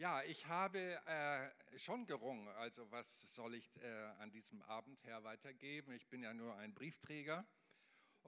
[0.00, 2.48] Ja, ich habe äh, schon gerungen.
[2.56, 3.86] Also was soll ich äh,
[4.20, 5.92] an diesem Abend her weitergeben?
[5.92, 7.46] Ich bin ja nur ein Briefträger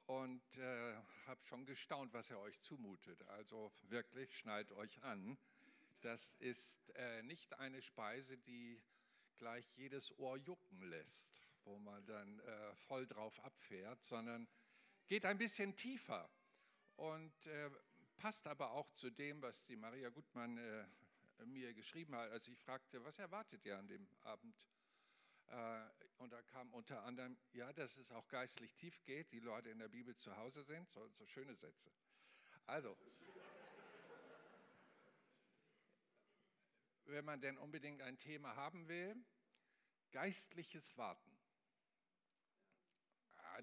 [0.04, 0.94] und äh,
[1.26, 3.26] habe schon gestaunt, was er euch zumutet.
[3.26, 5.38] Also wirklich, schnallt euch an.
[6.02, 8.78] Das ist äh, nicht eine Speise, die
[9.38, 14.46] gleich jedes Ohr jucken lässt, wo man dann äh, voll drauf abfährt, sondern
[15.06, 16.28] geht ein bisschen tiefer
[16.96, 17.70] und äh,
[18.18, 20.58] passt aber auch zu dem, was die Maria Gutmann
[21.44, 24.56] mir geschrieben hat, als ich fragte, was erwartet ihr an dem Abend?
[25.48, 29.70] Äh, und da kam unter anderem, ja, dass es auch geistlich tief geht, die Leute
[29.70, 31.90] in der Bibel zu Hause sind, so, so schöne Sätze.
[32.66, 32.96] Also,
[37.04, 39.16] wenn man denn unbedingt ein Thema haben will,
[40.12, 41.30] geistliches Warten.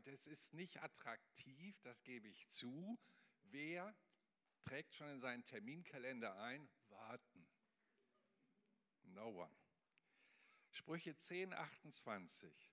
[0.03, 2.99] Das ist nicht attraktiv, das gebe ich zu.
[3.43, 3.95] Wer
[4.61, 6.69] trägt schon in seinen Terminkalender ein?
[9.19, 9.51] No one.
[10.71, 12.71] Sprüche 10, 28.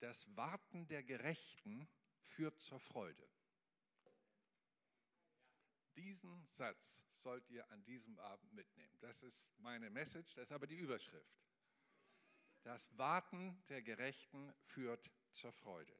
[0.00, 1.88] Das Warten der Gerechten
[2.20, 3.26] führt zur Freude.
[5.96, 8.94] Diesen Satz sollt ihr an diesem Abend mitnehmen.
[9.00, 11.40] Das ist meine Message, das ist aber die Überschrift.
[12.62, 15.98] Das Warten der Gerechten führt zur Freude.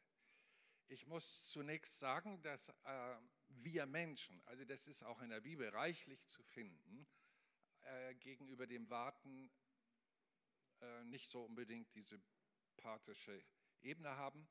[0.89, 3.17] Ich muss zunächst sagen, dass äh,
[3.49, 7.09] wir Menschen, also das ist auch in der Bibel reichlich zu finden,
[8.21, 9.51] gegenüber dem Warten
[10.81, 12.21] äh, nicht so unbedingt diese
[12.77, 13.43] pathische
[13.83, 14.49] Ebene haben.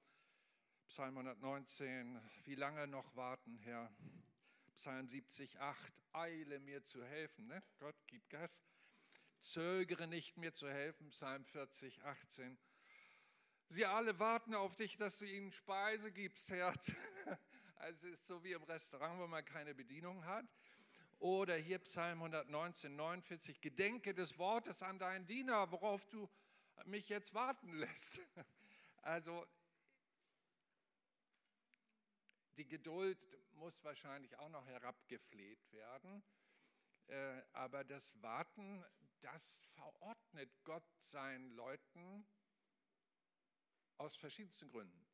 [0.87, 3.91] Psalm 119, wie lange noch warten, Herr?
[4.75, 7.47] Psalm 70, 8, eile mir zu helfen.
[7.47, 7.63] Ne?
[7.79, 8.61] Gott, gib Gas.
[9.41, 11.09] Zögere nicht, mir zu helfen.
[11.09, 12.57] Psalm 40, 18.
[13.69, 16.73] Sie alle warten auf dich, dass du ihnen Speise gibst, Herr.
[17.77, 20.45] Also es ist so wie im Restaurant, wo man keine Bedienung hat.
[21.19, 26.29] Oder hier Psalm 119, 49, Gedenke des Wortes an deinen Diener, worauf du
[26.85, 28.19] mich jetzt warten lässt.
[29.01, 29.45] Also
[32.57, 33.19] die Geduld
[33.51, 36.23] muss wahrscheinlich auch noch herabgefleht werden.
[37.07, 38.83] Äh, aber das Warten,
[39.21, 42.27] das verordnet Gott seinen Leuten
[43.97, 45.07] aus verschiedensten Gründen,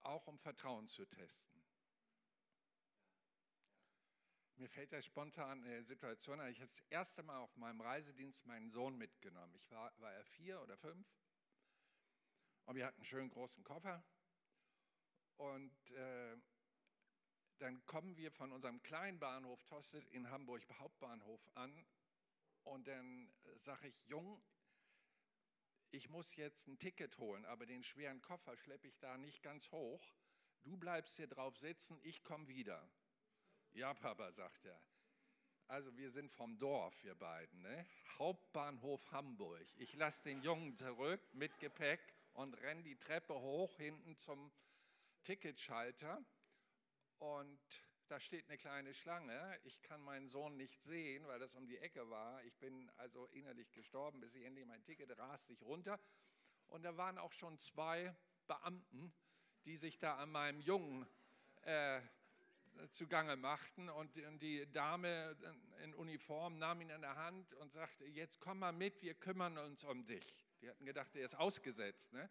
[0.00, 1.55] auch um Vertrauen zu testen.
[4.58, 6.50] Mir fällt da spontan eine Situation ein.
[6.50, 9.54] Ich habe das erste Mal auf meinem Reisedienst meinen Sohn mitgenommen.
[9.54, 11.06] Ich war, war er vier oder fünf.
[12.64, 14.02] Und wir hatten einen schönen großen Koffer.
[15.36, 16.38] Und äh,
[17.58, 21.86] dann kommen wir von unserem kleinen Bahnhof Tosted in Hamburg Hauptbahnhof an.
[22.64, 24.42] Und dann sage ich, Jung,
[25.90, 29.70] ich muss jetzt ein Ticket holen, aber den schweren Koffer schleppe ich da nicht ganz
[29.70, 30.02] hoch.
[30.64, 32.90] Du bleibst hier drauf sitzen, ich komme wieder.
[33.76, 34.80] Ja, Papa, sagt er.
[35.68, 37.60] Also wir sind vom Dorf, wir beiden.
[37.60, 37.86] Ne?
[38.18, 39.66] Hauptbahnhof Hamburg.
[39.76, 42.00] Ich lasse den Jungen zurück mit Gepäck
[42.32, 44.50] und renne die Treppe hoch hinten zum
[45.24, 46.24] Ticketschalter.
[47.18, 47.60] Und
[48.08, 49.60] da steht eine kleine Schlange.
[49.64, 52.42] Ich kann meinen Sohn nicht sehen, weil das um die Ecke war.
[52.44, 56.00] Ich bin also innerlich gestorben, bis ich endlich mein Ticket raste ich runter.
[56.68, 58.16] Und da waren auch schon zwei
[58.46, 59.12] Beamten,
[59.66, 61.06] die sich da an meinem Jungen
[61.60, 62.00] äh,
[62.90, 63.88] zugange machten.
[63.88, 65.36] Und die Dame
[65.82, 69.58] in Uniform nahm ihn in der Hand und sagte, jetzt komm mal mit, wir kümmern
[69.58, 70.44] uns um dich.
[70.62, 72.12] Die hatten gedacht, er ist ausgesetzt.
[72.12, 72.28] Ne?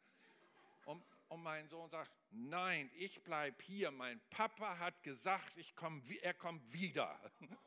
[0.86, 3.92] Und, und mein Sohn sagt, nein, ich bleibe hier.
[3.92, 7.20] Mein Papa hat gesagt, ich komm, er kommt wieder.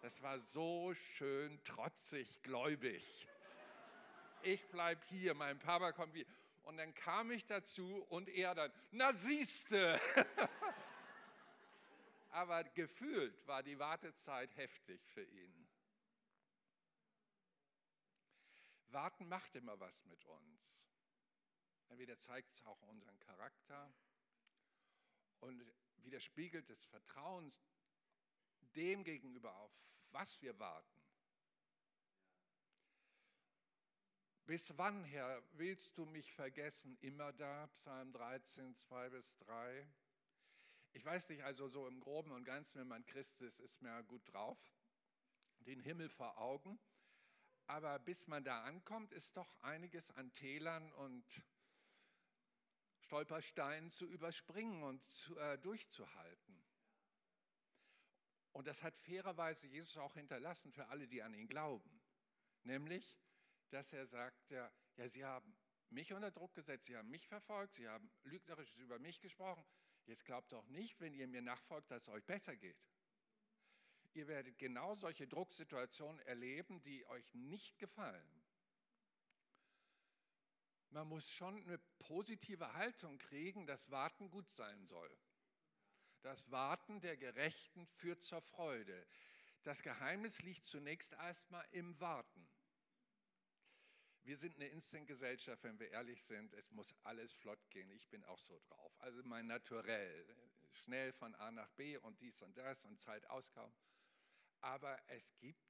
[0.00, 3.26] Das war so schön trotzig, gläubig.
[4.42, 6.30] Ich bleibe hier, mein Papa kommt wieder.
[6.62, 9.98] Und dann kam ich dazu und er dann, na siehste.
[12.30, 15.68] aber gefühlt war die Wartezeit heftig für ihn.
[18.88, 20.86] Warten macht immer was mit uns.
[21.88, 23.92] Entweder zeigt es auch unseren Charakter
[25.40, 25.64] und
[25.96, 27.54] widerspiegelt das Vertrauen
[28.76, 29.72] dem gegenüber, auf
[30.10, 30.98] was wir warten.
[34.46, 36.96] Bis wann, Herr, willst du mich vergessen?
[37.02, 39.86] Immer da, Psalm 13, 2 bis 3.
[40.92, 44.06] Ich weiß nicht, also so im Groben und Ganzen, wenn man Christ ist, ist man
[44.06, 44.58] gut drauf,
[45.60, 46.78] den Himmel vor Augen.
[47.66, 51.42] Aber bis man da ankommt, ist doch einiges an Tälern und
[53.00, 56.64] Stolpersteinen zu überspringen und zu, äh, durchzuhalten.
[58.52, 62.00] Und das hat fairerweise Jesus auch hinterlassen für alle, die an ihn glauben.
[62.64, 63.18] Nämlich,
[63.70, 65.56] dass er sagt, ja, ja, Sie haben
[65.90, 69.64] mich unter Druck gesetzt, Sie haben mich verfolgt, Sie haben lügnerisch über mich gesprochen,
[70.08, 72.82] Jetzt glaubt doch nicht, wenn ihr mir nachfolgt, dass es euch besser geht.
[74.14, 78.42] Ihr werdet genau solche Drucksituationen erleben, die euch nicht gefallen.
[80.88, 85.14] Man muss schon eine positive Haltung kriegen, dass Warten gut sein soll.
[86.22, 89.06] Das Warten der Gerechten führt zur Freude.
[89.62, 92.37] Das Geheimnis liegt zunächst erstmal im Warten.
[94.28, 96.52] Wir sind eine Instant-Gesellschaft, wenn wir ehrlich sind.
[96.52, 97.90] Es muss alles flott gehen.
[97.92, 98.94] Ich bin auch so drauf.
[99.00, 100.26] Also mein Naturell.
[100.70, 103.72] Schnell von A nach B und dies und das und Zeit auskaum.
[104.60, 105.66] Aber es gibt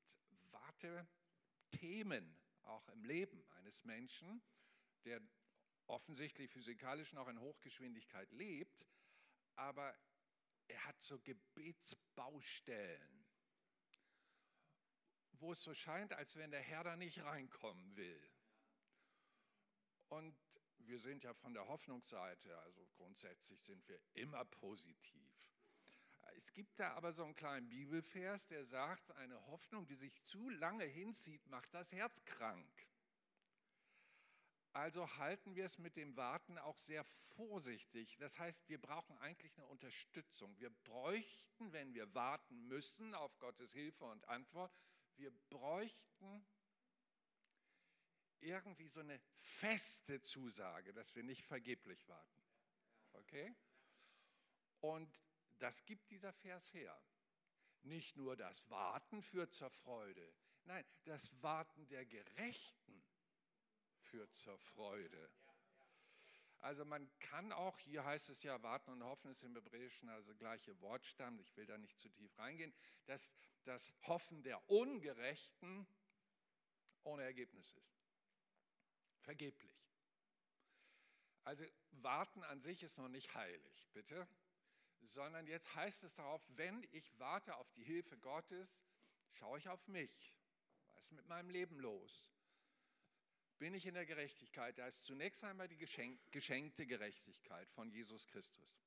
[0.50, 4.42] Wartethemen auch im Leben eines Menschen,
[5.04, 5.22] der
[5.86, 8.84] offensichtlich physikalisch noch in Hochgeschwindigkeit lebt,
[9.54, 9.96] aber
[10.66, 13.24] er hat so Gebetsbaustellen,
[15.34, 18.20] wo es so scheint, als wenn der Herr da nicht reinkommen will.
[20.08, 20.36] Und
[20.78, 25.50] wir sind ja von der Hoffnungsseite, also grundsätzlich sind wir immer positiv.
[26.36, 30.48] Es gibt da aber so einen kleinen Bibelvers, der sagt, eine Hoffnung, die sich zu
[30.50, 32.86] lange hinzieht, macht das Herz krank.
[34.72, 38.16] Also halten wir es mit dem Warten auch sehr vorsichtig.
[38.18, 40.56] Das heißt, wir brauchen eigentlich eine Unterstützung.
[40.58, 44.72] Wir bräuchten, wenn wir warten müssen auf Gottes Hilfe und Antwort,
[45.16, 46.46] wir bräuchten
[48.40, 52.42] irgendwie so eine feste Zusage, dass wir nicht vergeblich warten.
[53.12, 53.54] Okay?
[54.80, 55.22] Und
[55.58, 57.00] das gibt dieser Vers her.
[57.82, 60.32] Nicht nur das Warten führt zur Freude,
[60.64, 63.02] nein, das Warten der Gerechten
[64.00, 65.30] führt zur Freude.
[66.60, 70.34] Also man kann auch, hier heißt es ja, warten und hoffen ist im Hebräischen also
[70.34, 72.74] gleiche Wortstamm, ich will da nicht zu tief reingehen,
[73.06, 73.32] dass
[73.64, 75.86] das Hoffen der Ungerechten
[77.04, 77.97] ohne Ergebnis ist.
[79.20, 79.86] Vergeblich.
[81.44, 84.28] Also warten an sich ist noch nicht heilig, bitte,
[85.02, 88.84] sondern jetzt heißt es darauf, wenn ich warte auf die Hilfe Gottes,
[89.30, 90.34] schaue ich auf mich.
[90.94, 92.30] Was ist mit meinem Leben los?
[93.58, 94.78] bin ich in der Gerechtigkeit.
[94.78, 98.78] Da ist zunächst einmal die geschenkte Gerechtigkeit von Jesus Christus.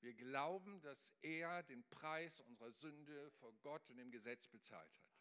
[0.00, 5.11] Wir glauben, dass er den Preis unserer Sünde vor Gott und dem Gesetz bezahlt hat.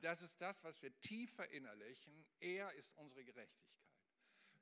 [0.00, 2.24] Das ist das, was wir tief verinnerlichen.
[2.40, 3.64] Er ist unsere Gerechtigkeit.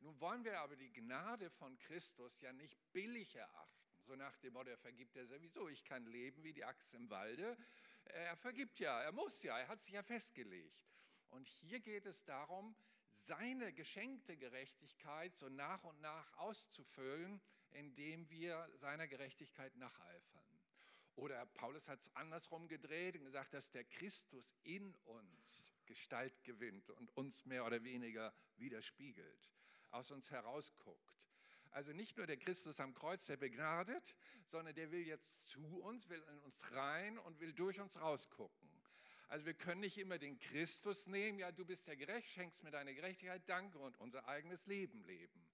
[0.00, 4.00] Nun wollen wir aber die Gnade von Christus ja nicht billig erachten.
[4.00, 5.68] So nach dem Motto, er vergibt ja sowieso.
[5.68, 7.56] Ich kann leben wie die Axt im Walde.
[8.04, 10.88] Er vergibt ja, er muss ja, er hat sich ja festgelegt.
[11.30, 12.74] Und hier geht es darum,
[13.12, 17.40] seine geschenkte Gerechtigkeit so nach und nach auszufüllen,
[17.70, 20.42] indem wir seiner Gerechtigkeit nacheifern.
[21.14, 26.90] Oder Paulus hat es andersrum gedreht und gesagt, dass der Christus in uns Gestalt gewinnt
[26.90, 29.50] und uns mehr oder weniger widerspiegelt,
[29.90, 31.12] aus uns herausguckt.
[31.70, 34.14] Also nicht nur der Christus am Kreuz, der begnadet,
[34.46, 38.68] sondern der will jetzt zu uns, will in uns rein und will durch uns rausgucken.
[39.28, 42.70] Also wir können nicht immer den Christus nehmen, ja, du bist ja gerecht, schenkst mir
[42.70, 45.48] deine Gerechtigkeit, danke und unser eigenes Leben leben.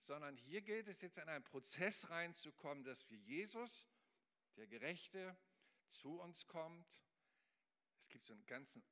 [0.00, 3.84] Sondern hier gilt es jetzt in einen Prozess reinzukommen, dass wir Jesus,
[4.60, 5.34] der Gerechte,
[5.88, 7.02] zu uns kommt.
[8.02, 8.84] Es gibt so einen ganzen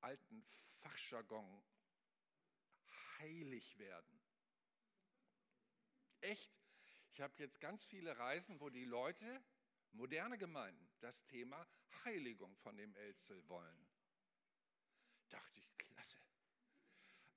[0.00, 0.44] alten
[0.80, 1.64] Fachjargon,
[3.18, 4.20] heilig werden.
[6.20, 6.56] Echt?
[7.10, 9.44] Ich habe jetzt ganz viele Reisen, wo die Leute
[9.90, 11.66] moderne Gemeinden das Thema
[12.04, 13.88] Heiligung von dem Elzel wollen.
[15.30, 16.18] Dachte ich, klasse.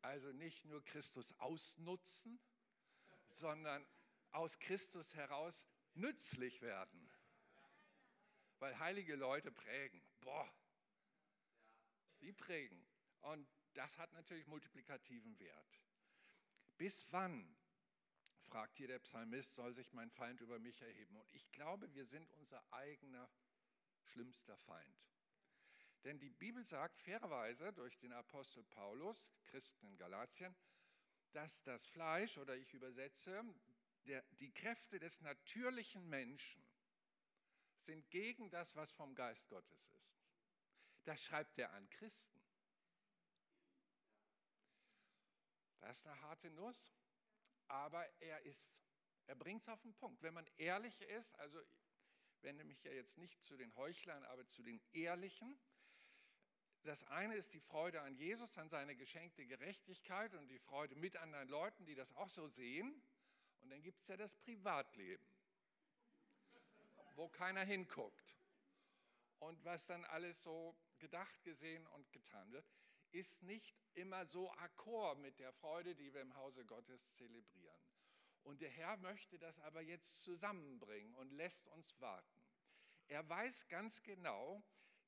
[0.01, 2.39] Also nicht nur Christus ausnutzen,
[3.29, 3.87] sondern
[4.29, 7.00] aus Christus heraus nützlich werden.
[8.61, 9.99] Weil heilige Leute prägen.
[10.19, 10.47] Boah,
[12.21, 12.87] die prägen.
[13.21, 15.81] Und das hat natürlich multiplikativen Wert.
[16.77, 17.57] Bis wann
[18.43, 21.15] fragt hier der Psalmist, soll sich mein Feind über mich erheben?
[21.15, 23.27] Und ich glaube, wir sind unser eigener
[24.03, 25.07] schlimmster Feind.
[26.03, 30.55] Denn die Bibel sagt fairerweise durch den Apostel Paulus, Christen in Galatien,
[31.31, 33.43] dass das Fleisch, oder ich übersetze,
[34.05, 36.70] der, die Kräfte des natürlichen Menschen
[37.83, 40.11] sind gegen das, was vom Geist Gottes ist.
[41.05, 42.39] Das schreibt er an Christen.
[45.79, 46.91] Das ist eine harte Nuss
[47.71, 48.41] aber er
[49.27, 50.21] er bringt es auf den Punkt.
[50.21, 54.45] Wenn man ehrlich ist, also ich wende mich ja jetzt nicht zu den Heuchlern, aber
[54.47, 55.57] zu den Ehrlichen.
[56.83, 61.15] Das eine ist die Freude an Jesus, an seine geschenkte Gerechtigkeit und die Freude mit
[61.17, 63.01] anderen Leuten, die das auch so sehen.
[63.61, 65.23] Und dann gibt es ja das Privatleben,
[67.21, 68.35] wo keiner hinguckt.
[69.37, 72.65] Und was dann alles so gedacht, gesehen und getan wird
[73.11, 77.79] ist nicht immer so akkord mit der Freude, die wir im Hause Gottes zelebrieren.
[78.43, 82.41] Und der Herr möchte das aber jetzt zusammenbringen und lässt uns warten.
[83.07, 84.63] Er weiß ganz genau,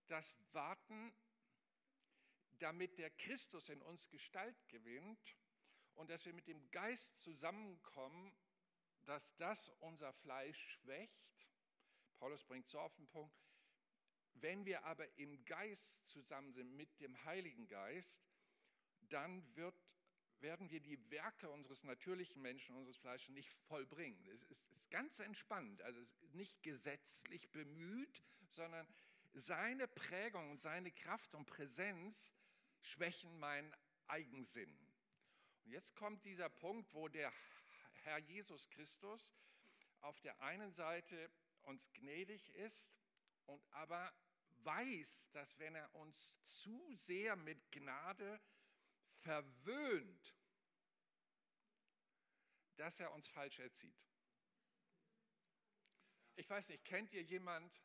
[0.07, 1.15] das Warten,
[2.59, 5.37] damit der Christus in uns Gestalt gewinnt
[5.95, 8.37] und dass wir mit dem Geist zusammenkommen,
[9.05, 11.47] dass das unser Fleisch schwächt.
[12.23, 13.35] Paulus bringt so auf den Punkt,
[14.35, 18.23] wenn wir aber im Geist zusammen sind mit dem Heiligen Geist,
[19.09, 19.75] dann wird,
[20.39, 24.25] werden wir die Werke unseres natürlichen Menschen, unseres Fleisches nicht vollbringen.
[24.27, 25.99] Es ist, ist ganz entspannt, also
[26.31, 28.87] nicht gesetzlich bemüht, sondern
[29.33, 32.31] seine Prägung und seine Kraft und Präsenz
[32.79, 33.75] schwächen meinen
[34.07, 34.73] Eigensinn.
[35.65, 37.33] Und jetzt kommt dieser Punkt, wo der
[38.03, 39.35] Herr Jesus Christus
[39.99, 41.29] auf der einen Seite
[41.63, 42.91] uns gnädig ist
[43.45, 44.13] und aber
[44.63, 48.39] weiß, dass wenn er uns zu sehr mit Gnade
[49.21, 50.35] verwöhnt,
[52.75, 53.95] dass er uns falsch erzieht.
[56.35, 57.83] Ich weiß nicht, kennt ihr jemand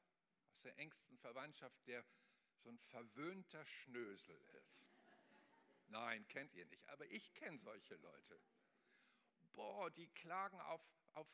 [0.53, 2.05] aus der engsten Verwandtschaft, der
[2.57, 4.91] so ein verwöhnter Schnösel ist?
[5.89, 8.41] Nein, kennt ihr nicht, aber ich kenne solche Leute.
[9.53, 10.83] Boah, die klagen auf,
[11.15, 11.29] auf,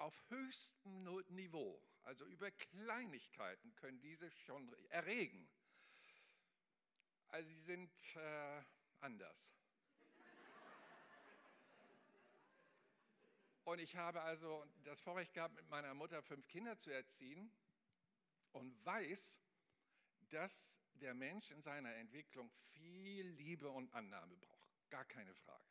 [0.00, 5.48] auf höchstem Niveau, also über Kleinigkeiten können diese schon erregen.
[7.28, 8.62] Also sie sind äh,
[9.00, 9.54] anders.
[13.64, 17.52] Und ich habe also das Vorrecht gehabt, mit meiner Mutter fünf Kinder zu erziehen
[18.52, 19.40] und weiß,
[20.30, 24.90] dass der Mensch in seiner Entwicklung viel Liebe und Annahme braucht.
[24.90, 25.64] Gar keine Frage.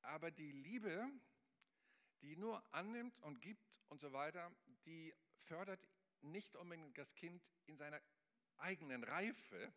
[0.00, 1.10] Aber die Liebe,
[2.22, 4.50] die nur annimmt und gibt und so weiter,
[4.86, 5.88] die fördert
[6.22, 8.00] nicht unbedingt das Kind in seiner
[8.58, 9.72] eigenen Reife,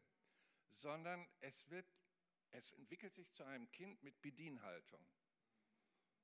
[0.71, 1.87] sondern es, wird,
[2.51, 5.05] es entwickelt sich zu einem Kind mit Bedienhaltung.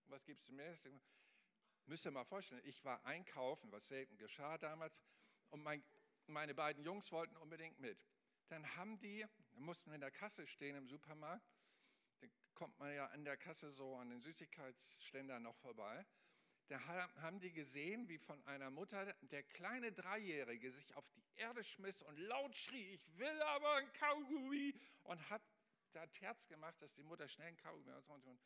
[0.07, 0.75] Was gibst du mir?
[1.85, 5.01] Müsst ihr mal vorstellen, ich war einkaufen, was selten geschah damals,
[5.49, 5.83] und mein,
[6.27, 7.97] meine beiden Jungs wollten unbedingt mit.
[8.47, 11.45] Dann haben die, mussten wir in der Kasse stehen im Supermarkt,
[12.21, 16.05] da kommt man ja an der Kasse so an den Süßigkeitsständern noch vorbei.
[16.67, 21.63] Da haben die gesehen, wie von einer Mutter der kleine Dreijährige sich auf die Erde
[21.63, 24.73] schmiss und laut schrie, ich will aber ein Kaugummi
[25.03, 25.41] und hat
[25.91, 28.39] da Terz gemacht, dass die Mutter schnell ein Kaugummi und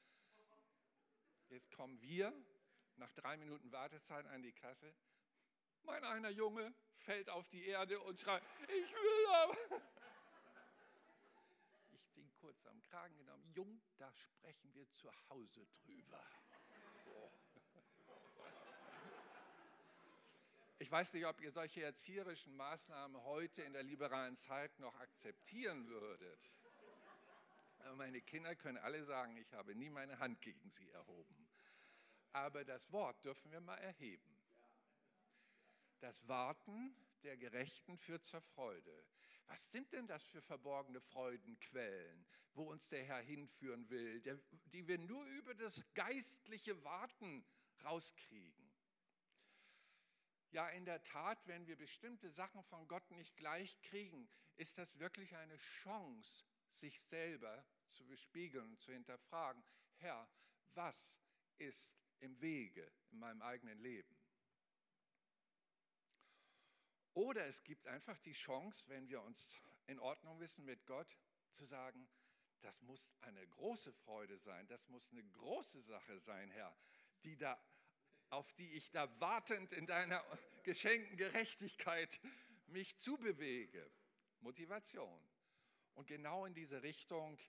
[1.50, 2.34] Jetzt kommen wir
[2.96, 4.96] nach drei Minuten Wartezeit an die Kasse
[5.86, 9.58] mein einer Junge fällt auf die Erde und schreit, ich will aber.
[11.94, 13.43] Ich bin kurz am Kragen genommen.
[13.53, 16.25] Jung, da sprechen wir zu Hause drüber.
[17.07, 17.29] Oh.
[20.79, 25.85] Ich weiß nicht, ob ihr solche erzieherischen Maßnahmen heute in der liberalen Zeit noch akzeptieren
[25.89, 26.39] würdet.
[27.79, 31.49] Aber meine Kinder können alle sagen, ich habe nie meine Hand gegen sie erhoben.
[32.31, 34.37] Aber das Wort dürfen wir mal erheben.
[35.99, 36.95] Das Warten
[37.25, 39.05] der Gerechten führt zur Freude.
[39.48, 44.22] Was sind denn das für verborgene Freudenquellen, wo uns der Herr hinführen will,
[44.65, 47.46] die wir nur über das geistliche Warten
[47.84, 48.72] rauskriegen?
[50.51, 54.98] Ja, in der Tat, wenn wir bestimmte Sachen von Gott nicht gleich kriegen, ist das
[55.00, 59.63] wirklich eine Chance, sich selber zu bespiegeln und zu hinterfragen,
[59.98, 60.29] Herr,
[60.74, 61.20] was
[61.58, 64.14] ist im Wege in meinem eigenen Leben?
[67.15, 69.57] Oder es gibt einfach die Chance, wenn wir uns
[69.88, 71.17] in Ordnung wissen mit Gott,
[71.51, 72.07] zu sagen,
[72.60, 76.75] das muss eine große Freude sein, das muss eine große Sache sein, Herr,
[77.24, 77.57] die da,
[78.29, 80.24] auf die ich da wartend in deiner
[80.63, 82.19] geschenkten Gerechtigkeit
[82.67, 83.89] mich zubewege.
[84.41, 85.22] Motivation.
[85.93, 87.39] Und genau in diese Richtung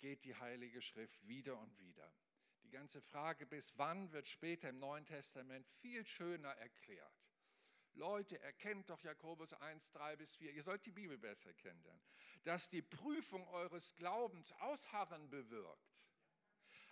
[0.00, 2.12] geht die Heilige Schrift wieder und wieder.
[2.62, 7.24] Die ganze Frage, bis wann, wird später im Neuen Testament viel schöner erklärt.
[7.94, 10.52] Leute, erkennt doch Jakobus 1, 3 bis 4.
[10.52, 12.00] Ihr sollt die Bibel besser kennen,
[12.42, 15.94] dass die Prüfung eures Glaubens Ausharren bewirkt.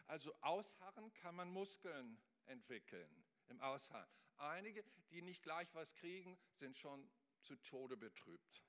[0.06, 4.08] Also Ausharren kann man Muskeln entwickeln im Ausharren.
[4.38, 7.10] Einige, die nicht gleich was kriegen, sind schon
[7.42, 8.64] zu Tode betrübt.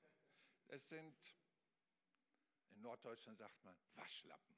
[0.68, 1.16] Es sind,
[2.70, 4.56] in Norddeutschland sagt man, Waschlappen.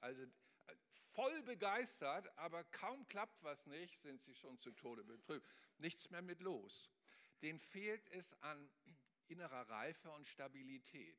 [0.00, 0.26] Also
[1.12, 5.46] voll begeistert, aber kaum klappt was nicht, sind sie schon zu Tode betrübt.
[5.78, 6.90] Nichts mehr mit los.
[7.42, 8.70] Den fehlt es an
[9.26, 11.18] innerer Reife und Stabilität.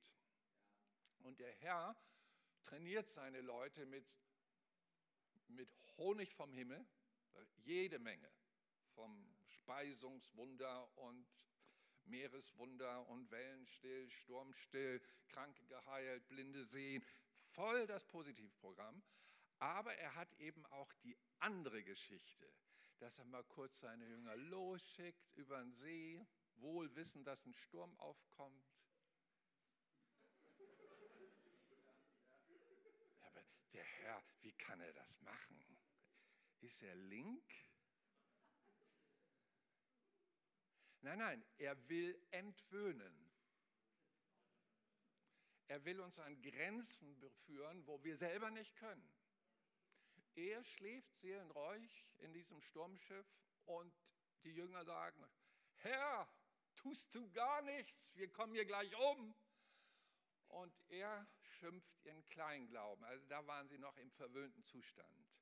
[1.20, 1.96] Und der Herr
[2.64, 4.20] trainiert seine Leute mit,
[5.48, 6.86] mit Honig vom Himmel,
[7.58, 8.32] jede Menge,
[8.96, 11.28] vom Speisungswunder und
[12.06, 17.04] Meereswunder und Wellenstill, Sturmstill, Kranke geheilt, Blinde sehen,
[17.48, 19.02] voll das Positivprogramm.
[19.64, 22.54] Aber er hat eben auch die andere Geschichte,
[23.00, 27.98] dass er mal kurz seine Jünger losschickt über den See, wohl wissend, dass ein Sturm
[27.98, 28.68] aufkommt.
[33.22, 33.42] Aber
[33.72, 35.64] der Herr, wie kann er das machen?
[36.60, 37.50] Ist er link?
[41.00, 43.32] Nein, nein, er will entwöhnen.
[45.70, 49.23] Er will uns an Grenzen führen, wo wir selber nicht können.
[50.36, 53.28] Er schläft seelenruhig in diesem Sturmschiff
[53.66, 53.94] und
[54.44, 55.24] die Jünger sagen,
[55.76, 56.28] Herr,
[56.76, 59.36] tust du gar nichts, wir kommen hier gleich um.
[60.48, 63.04] Und er schimpft ihren Kleinglauben.
[63.06, 65.34] Also da waren sie noch im verwöhnten Zustand.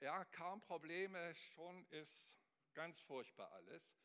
[0.00, 2.38] Ja, kaum Probleme, schon ist
[2.74, 3.96] ganz furchtbar alles.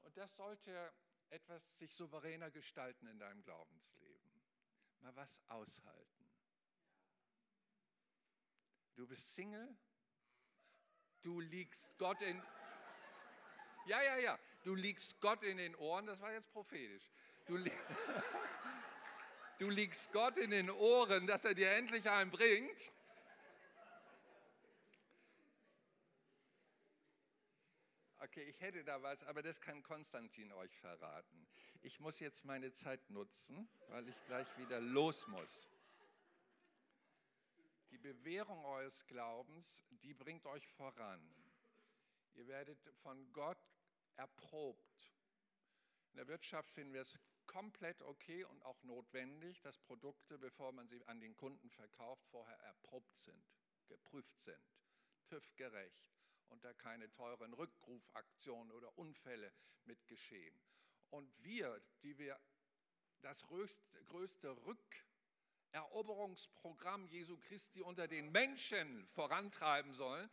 [0.00, 0.92] Und das sollte
[1.30, 4.42] etwas sich souveräner gestalten in deinem Glaubensleben.
[5.00, 6.21] Mal was aushalten.
[8.94, 9.74] Du bist Single,
[11.22, 12.42] du liegst Gott in...
[13.86, 17.10] Ja, ja, ja, du liegst Gott in den Ohren, das war jetzt prophetisch.
[17.46, 17.72] Du, li
[19.58, 22.92] du liegst Gott in den Ohren, dass er dir endlich einen bringt.
[28.18, 31.48] Okay, ich hätte da was, aber das kann Konstantin euch verraten.
[31.80, 35.66] Ich muss jetzt meine Zeit nutzen, weil ich gleich wieder los muss.
[37.92, 41.20] Die Bewährung eures Glaubens, die bringt euch voran.
[42.32, 43.62] Ihr werdet von Gott
[44.16, 45.12] erprobt.
[46.12, 50.88] In der Wirtschaft finden wir es komplett okay und auch notwendig, dass Produkte, bevor man
[50.88, 53.44] sie an den Kunden verkauft, vorher erprobt sind,
[53.88, 54.62] geprüft sind,
[55.26, 56.10] TÜV-gerecht
[56.48, 59.52] und da keine teuren Rückrufaktionen oder Unfälle
[59.84, 60.58] mit geschehen.
[61.10, 62.40] Und wir, die wir
[63.20, 64.50] das größte
[65.72, 70.28] Rückeroberungsprogramm Jesu Christi unter den Menschen vorantreiben sollen,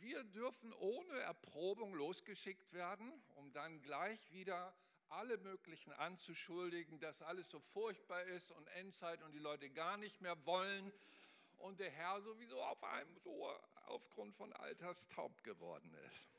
[0.00, 4.74] wir dürfen ohne Erprobung losgeschickt werden, um dann gleich wieder
[5.08, 10.20] alle möglichen anzuschuldigen, dass alles so furchtbar ist und Endzeit und die Leute gar nicht
[10.20, 10.92] mehr wollen
[11.58, 16.30] und der Herr sowieso auf einem Ohr aufgrund von Alters taub geworden ist.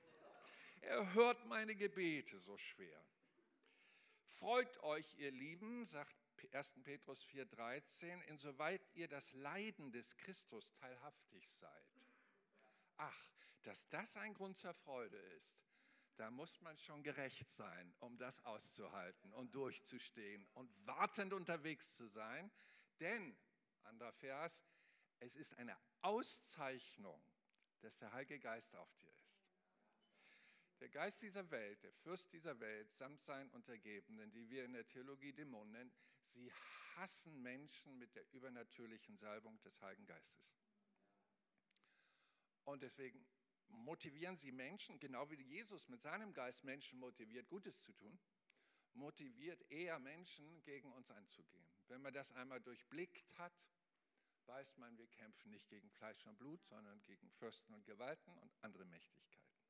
[0.81, 3.01] Er hört meine Gebete so schwer.
[4.23, 6.83] Freut euch, ihr Lieben, sagt 1.
[6.83, 11.87] Petrus 4,13, insoweit ihr das Leiden des Christus teilhaftig seid.
[12.97, 13.29] Ach,
[13.63, 15.57] dass das ein Grund zur Freude ist,
[16.17, 22.07] da muss man schon gerecht sein, um das auszuhalten und durchzustehen und wartend unterwegs zu
[22.07, 22.51] sein.
[22.99, 23.37] Denn,
[23.83, 24.61] anderer Vers,
[25.19, 27.21] es ist eine Auszeichnung,
[27.81, 29.14] dass der Heilige Geist auf dir.
[30.85, 34.85] Der Geist dieser Welt, der Fürst dieser Welt, samt seinen Untergebenen, die wir in der
[34.85, 35.91] Theologie Dämonen nennen,
[36.25, 36.51] sie
[36.95, 40.53] hassen Menschen mit der übernatürlichen Salbung des Heiligen Geistes.
[42.65, 43.25] Und deswegen
[43.69, 48.19] motivieren sie Menschen, genau wie Jesus mit seinem Geist Menschen motiviert, Gutes zu tun,
[48.93, 51.67] motiviert er Menschen, gegen uns anzugehen.
[51.87, 53.67] Wenn man das einmal durchblickt hat,
[54.45, 58.55] weiß man, wir kämpfen nicht gegen Fleisch und Blut, sondern gegen Fürsten und Gewalten und
[58.61, 59.64] andere Mächtigkeiten.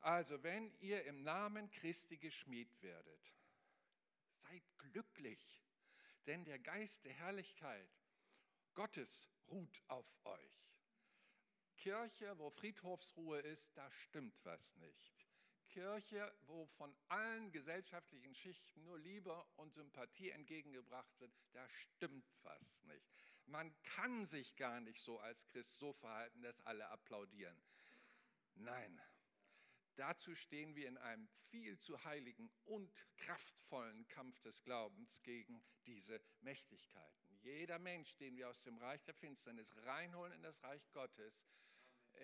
[0.00, 3.34] Also, wenn ihr im Namen Christi geschmied werdet,
[4.36, 5.62] seid glücklich,
[6.26, 7.90] denn der Geist der Herrlichkeit
[8.74, 10.68] Gottes ruht auf euch.
[11.76, 15.26] Kirche, wo Friedhofsruhe ist, da stimmt was nicht.
[15.68, 22.82] Kirche, wo von allen gesellschaftlichen Schichten nur Liebe und Sympathie entgegengebracht wird, da stimmt was
[22.84, 23.06] nicht.
[23.46, 27.60] Man kann sich gar nicht so als Christ so verhalten, dass alle applaudieren.
[28.54, 29.00] Nein,
[29.98, 36.20] dazu stehen wir in einem viel zu heiligen und kraftvollen Kampf des Glaubens gegen diese
[36.40, 37.38] Mächtigkeiten.
[37.40, 41.48] Jeder Mensch, den wir aus dem Reich der Finsternis reinholen in das Reich Gottes,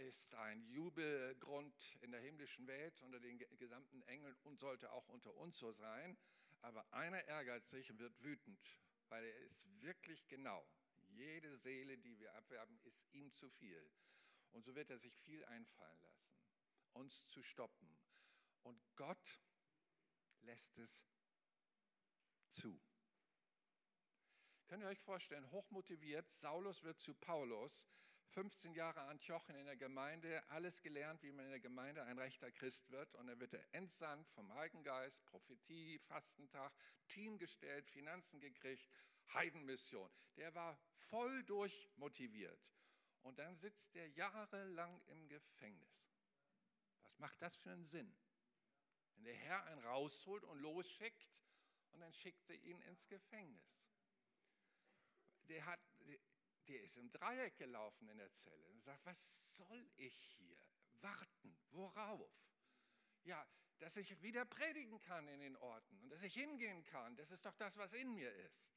[0.08, 5.34] ist ein Jubelgrund in der himmlischen Welt unter den gesamten Engeln und sollte auch unter
[5.34, 6.16] uns so sein.
[6.62, 10.66] Aber einer ärgert sich und wird wütend, weil er ist wirklich genau.
[11.10, 13.90] Jede Seele, die wir abwerben, ist ihm zu viel.
[14.52, 16.34] Und so wird er sich viel einfallen lassen,
[16.94, 17.88] uns zu stoppen.
[18.62, 19.40] Und Gott
[20.40, 21.04] lässt es
[22.50, 22.80] zu.
[24.66, 27.87] Könnt ihr euch vorstellen, hochmotiviert, Saulus wird zu Paulus,
[28.30, 32.50] 15 Jahre Antiochen in der Gemeinde, alles gelernt, wie man in der Gemeinde ein rechter
[32.50, 33.14] Christ wird.
[33.14, 36.72] Und dann wird er entsandt vom Heiligen Geist, Prophetie, Fastentag,
[37.07, 38.88] Team gestellt, Finanzen gekriegt,
[39.33, 40.11] Heidenmission.
[40.37, 42.61] Der war voll durchmotiviert.
[43.22, 46.13] Und dann sitzt er jahrelang im Gefängnis.
[47.04, 48.14] Was macht das für einen Sinn?
[49.14, 51.44] Wenn der Herr einen rausholt und losschickt
[51.92, 53.86] und dann schickt er ihn ins Gefängnis.
[55.48, 55.80] Der hat,
[56.68, 60.58] der ist im Dreieck gelaufen in der Zelle und sagt, was soll ich hier?
[61.00, 62.32] Warten, worauf?
[63.22, 63.46] Ja,
[63.78, 67.16] dass ich wieder predigen kann in den Orten und dass ich hingehen kann.
[67.16, 68.72] Das ist doch das, was in mir ist.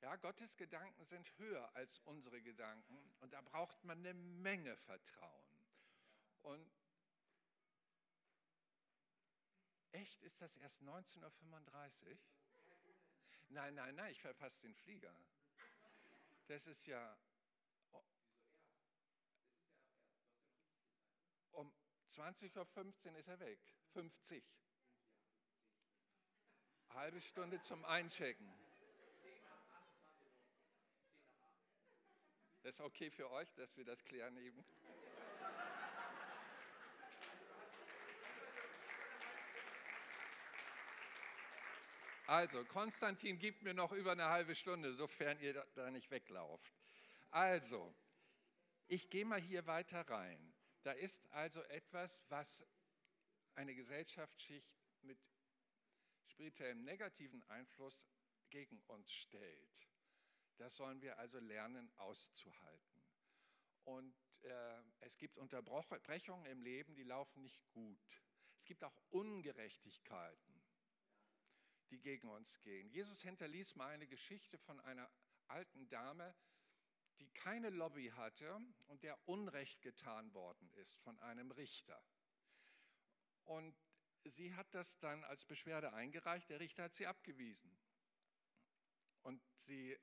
[0.00, 5.47] Ja, Gottes Gedanken sind höher als unsere Gedanken und da braucht man eine Menge Vertrauen.
[6.42, 6.70] Und
[9.92, 12.18] echt ist das erst 19.35 Uhr?
[13.50, 15.14] Nein, nein, nein, ich verpasse den Flieger.
[16.46, 17.18] Das ist ja
[21.52, 21.72] um
[22.08, 23.60] 20.15 Uhr ist er weg.
[23.92, 24.44] 50.
[26.90, 28.48] Halbe Stunde zum Einchecken.
[32.62, 34.64] Das ist okay für euch, dass wir das klären eben.
[42.28, 46.74] Also, Konstantin gibt mir noch über eine halbe Stunde, sofern ihr da nicht weglauft.
[47.30, 47.94] Also,
[48.86, 50.52] ich gehe mal hier weiter rein.
[50.82, 52.66] Da ist also etwas, was
[53.54, 55.18] eine Gesellschaftsschicht mit
[56.26, 58.06] spirituellem negativen Einfluss
[58.50, 59.88] gegen uns stellt.
[60.58, 63.06] Das sollen wir also lernen auszuhalten.
[63.84, 68.22] Und äh, es gibt Unterbrechungen im Leben, die laufen nicht gut.
[68.58, 70.57] Es gibt auch Ungerechtigkeiten,
[71.90, 72.88] die gegen uns gehen.
[72.90, 75.10] Jesus hinterließ mal eine Geschichte von einer
[75.48, 76.34] alten Dame,
[77.18, 82.02] die keine Lobby hatte und der Unrecht getan worden ist von einem Richter.
[83.44, 83.74] Und
[84.24, 87.76] sie hat das dann als Beschwerde eingereicht, der Richter hat sie abgewiesen.
[89.22, 89.98] Und sie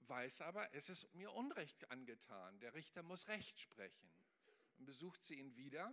[0.00, 2.58] weiß aber, es ist mir Unrecht angetan.
[2.60, 4.10] Der Richter muss Recht sprechen.
[4.78, 5.92] Und besucht sie ihn wieder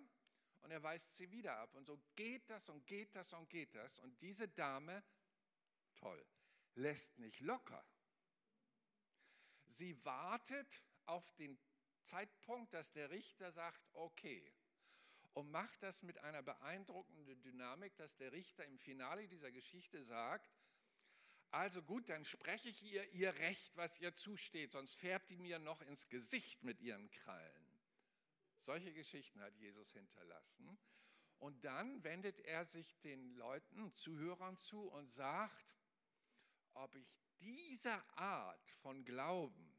[0.62, 1.74] und er weist sie wieder ab.
[1.76, 4.00] Und so geht das und geht das und geht das.
[4.00, 5.04] Und diese Dame,
[5.96, 6.26] toll,
[6.76, 7.86] lässt nicht locker.
[9.68, 11.58] Sie wartet auf den
[12.02, 14.54] Zeitpunkt, dass der Richter sagt, okay.
[15.34, 20.50] Und macht das mit einer beeindruckenden Dynamik, dass der Richter im Finale dieser Geschichte sagt,
[21.52, 25.58] also gut, dann spreche ich ihr ihr Recht, was ihr zusteht, sonst fährt die mir
[25.58, 27.59] noch ins Gesicht mit ihren Krallen.
[28.60, 30.78] Solche Geschichten hat Jesus hinterlassen.
[31.38, 35.76] Und dann wendet er sich den Leuten, Zuhörern zu und sagt,
[36.74, 39.78] ob ich diese Art von Glauben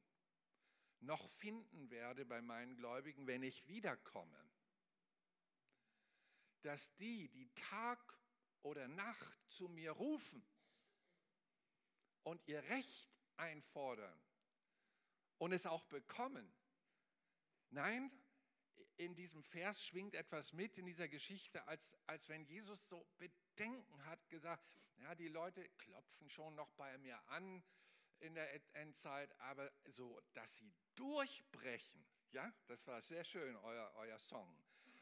[1.01, 4.51] noch finden werde bei meinen Gläubigen, wenn ich wiederkomme.
[6.62, 8.19] Dass die, die Tag
[8.62, 10.45] oder Nacht zu mir rufen,
[12.23, 14.21] und ihr Recht einfordern
[15.38, 16.53] und es auch bekommen.
[17.71, 18.11] Nein,
[18.97, 24.05] in diesem Vers schwingt etwas mit in dieser Geschichte, als, als wenn Jesus so Bedenken
[24.07, 24.64] hat, gesagt,
[24.97, 27.62] ja, die Leute klopfen schon noch bei mir an
[28.19, 34.19] in der Endzeit, aber so, dass sie durchbrechen, ja, das war sehr schön, euer, euer
[34.19, 34.55] Song,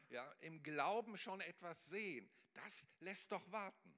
[0.09, 3.93] ja, im Glauben schon etwas sehen, das lässt doch warten,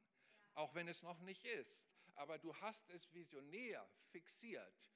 [0.55, 4.91] auch wenn es noch nicht ist aber du hast es visionär fixiert.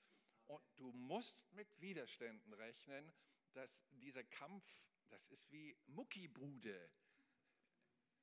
[0.46, 3.12] Und du musst mit Widerständen rechnen,
[3.56, 4.66] dass dieser Kampf,
[5.10, 6.90] das ist wie Muckibude.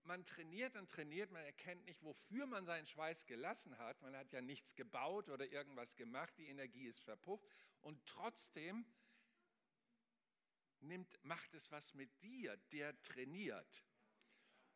[0.05, 4.03] Man trainiert und trainiert, man erkennt nicht, wofür man seinen Schweiß gelassen hat.
[4.03, 7.47] Man hat ja nichts gebaut oder irgendwas gemacht, die Energie ist verpufft.
[7.81, 8.85] Und trotzdem
[10.81, 13.85] nimmt, macht es was mit dir, der trainiert.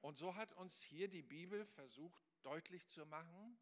[0.00, 3.58] Und so hat uns hier die Bibel versucht deutlich zu machen,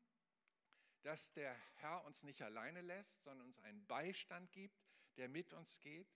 [1.02, 4.82] dass der Herr uns nicht alleine lässt, sondern uns einen Beistand gibt,
[5.16, 6.14] der mit uns geht.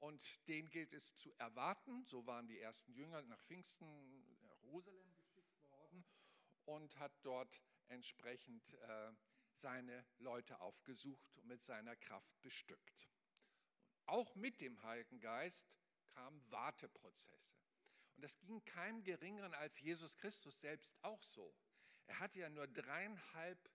[0.00, 2.04] Und den gilt es zu erwarten.
[2.04, 6.04] So waren die ersten Jünger nach Pfingsten Jerusalem geschickt worden
[6.64, 9.12] und hat dort entsprechend äh,
[9.52, 13.08] seine Leute aufgesucht und mit seiner Kraft bestückt.
[14.06, 15.72] Auch mit dem Heiligen Geist
[16.08, 17.56] kamen Warteprozesse.
[18.16, 21.54] Und das ging keinem Geringeren als Jesus Christus selbst auch so.
[22.06, 23.70] Er hatte ja nur dreieinhalb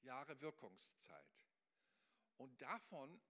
[0.00, 1.38] Jahre Wirkungszeit.
[2.36, 3.20] Und davon,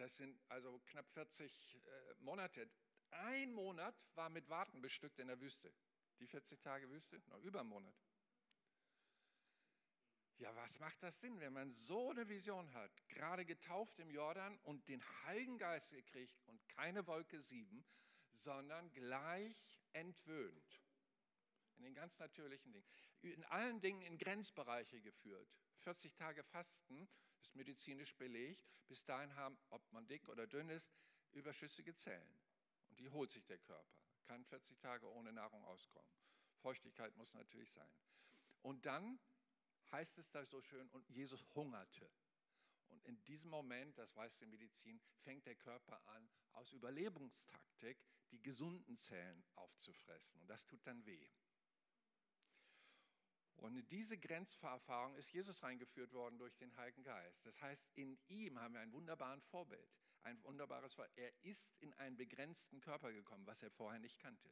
[0.00, 2.70] das sind also knapp 40 äh, Monate,
[3.10, 5.72] ein Monat war mit Warten bestückt in der Wüste.
[6.20, 7.94] Die 40 Tage Wüste, noch über einen Monat.
[10.38, 14.58] Ja, was macht das Sinn, wenn man so eine Vision hat, gerade getauft im Jordan
[14.60, 17.84] und den Heiligen Geist gekriegt und keine Wolke sieben,
[18.32, 20.82] sondern gleich entwöhnt?
[21.76, 22.86] In den ganz natürlichen Dingen
[23.22, 25.48] in allen Dingen in Grenzbereiche geführt.
[25.80, 27.06] 40 Tage Fasten
[27.40, 28.64] ist medizinisch belegt.
[28.88, 30.92] Bis dahin haben, ob man dick oder dünn ist,
[31.32, 32.38] überschüssige Zellen.
[32.88, 34.00] Und die holt sich der Körper.
[34.24, 36.10] Kann 40 Tage ohne Nahrung auskommen.
[36.58, 37.90] Feuchtigkeit muss natürlich sein.
[38.62, 39.18] Und dann
[39.92, 42.10] heißt es da so schön, und Jesus hungerte.
[42.88, 47.98] Und in diesem Moment, das weiß die Medizin, fängt der Körper an, aus Überlebenstaktik
[48.30, 50.40] die gesunden Zellen aufzufressen.
[50.40, 51.28] Und das tut dann weh.
[53.60, 57.44] Und in diese Grenzerfahrung ist Jesus reingeführt worden durch den Heiligen Geist.
[57.44, 59.86] Das heißt, in ihm haben wir ein wunderbares Vorbild,
[60.22, 61.16] ein wunderbares Vorbild.
[61.18, 64.50] Er ist in einen begrenzten Körper gekommen, was er vorher nicht kannte.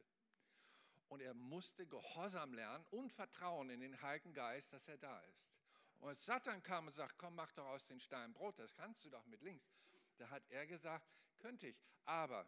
[1.07, 5.49] Und er musste Gehorsam lernen und Vertrauen in den Heiligen Geist, dass er da ist.
[5.97, 9.03] Und als Satan kam und sagt, komm, mach doch aus den Steinen Brot, das kannst
[9.05, 9.75] du doch mit links.
[10.17, 12.47] Da hat er gesagt, könnte ich, aber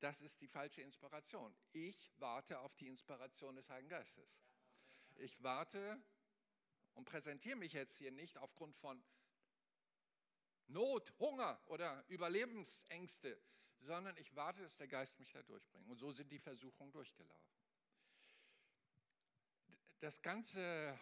[0.00, 1.54] das ist die falsche Inspiration.
[1.72, 4.40] Ich warte auf die Inspiration des Heiligen Geistes.
[5.18, 6.00] Ich warte
[6.94, 9.02] und präsentiere mich jetzt hier nicht aufgrund von
[10.68, 13.40] Not, Hunger oder Überlebensängste,
[13.80, 15.88] sondern ich warte, dass der Geist mich da durchbringt.
[15.88, 17.58] Und so sind die Versuchungen durchgelaufen.
[20.00, 20.98] Das ganze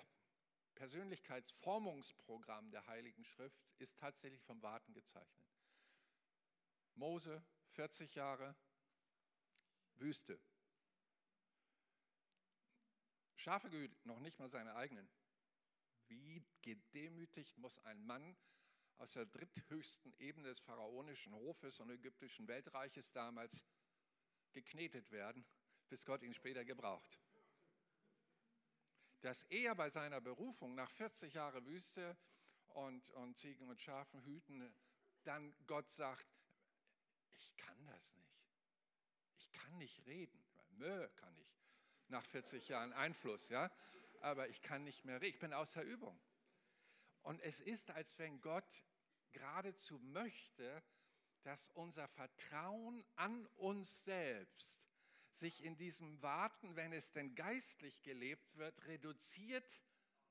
[0.75, 5.47] Persönlichkeitsformungsprogramm der Heiligen Schrift ist tatsächlich vom Warten gezeichnet.
[6.95, 8.57] Mose, 40 Jahre,
[9.97, 10.41] Wüste.
[13.47, 15.09] Schafe gehütet, noch nicht mal seine eigenen.
[16.09, 18.37] Wie gedemütigt muss ein Mann
[18.99, 23.65] aus der dritthöchsten Ebene des pharaonischen Hofes und ägyptischen Weltreiches damals
[24.53, 25.47] geknetet werden,
[25.89, 27.21] bis Gott ihn später gebraucht.
[29.21, 32.17] Dass er bei seiner Berufung nach 40 Jahren Wüste
[32.71, 34.75] und, und Ziegen und Schafen hüten,
[35.23, 36.27] dann Gott sagt,
[37.37, 38.43] ich kann das nicht.
[39.39, 40.45] Ich kann nicht reden.
[40.71, 41.56] Mö kann ich
[42.09, 43.71] nach 40 Jahren Einfluss, ja,
[44.21, 45.35] aber ich kann nicht mehr reden.
[45.35, 46.19] Ich bin außer Übung.
[47.23, 48.85] Und es ist, als wenn Gott
[49.33, 50.83] geradezu möchte,
[51.42, 54.79] dass unser Vertrauen an uns selbst
[55.33, 59.83] sich in diesem Warten, wenn es denn geistlich gelebt wird, reduziert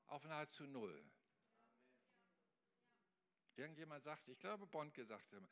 [0.06, 1.10] auf nahezu null.
[3.56, 5.48] Irgendjemand sagte, ich glaube, Bond gesagt hat,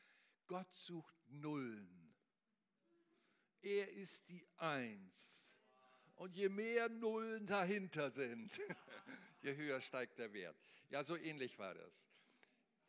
[0.47, 2.15] Gott sucht Nullen.
[3.63, 5.54] Er ist die Eins.
[6.17, 8.51] Und je mehr Nullen dahinter sind,
[9.43, 10.57] je höher steigt der Wert.
[10.91, 12.07] Ja, so ähnlich war das.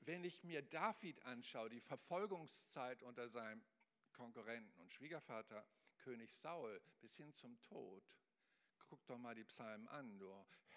[0.02, 3.64] Wenn ich mir David anschaue, die Verfolgungszeit unter seinem
[4.14, 5.66] Konkurrenten und Schwiegervater,
[5.98, 8.04] König Saul, bis hin zum Tod,
[8.88, 10.32] guck doch mal die Psalmen an, du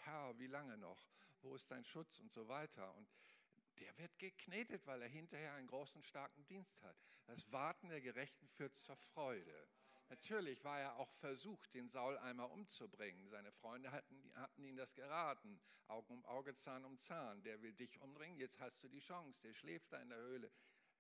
[0.05, 0.99] Herr, wie lange noch?
[1.43, 2.95] Wo ist dein Schutz und so weiter?
[2.97, 3.09] Und
[3.81, 6.97] der wird geknetet, weil er hinterher einen großen, starken Dienst hat.
[7.27, 9.69] Das Warten der Gerechten führt zur Freude.
[10.09, 13.29] Natürlich war er auch versucht, den Saul einmal umzubringen.
[13.29, 15.61] Seine Freunde hatten, hatten ihm das geraten.
[15.87, 17.43] Augen um Auge, Zahn um Zahn.
[17.43, 19.41] Der will dich umbringen, jetzt hast du die Chance.
[19.43, 20.51] Der schläft da in der Höhle.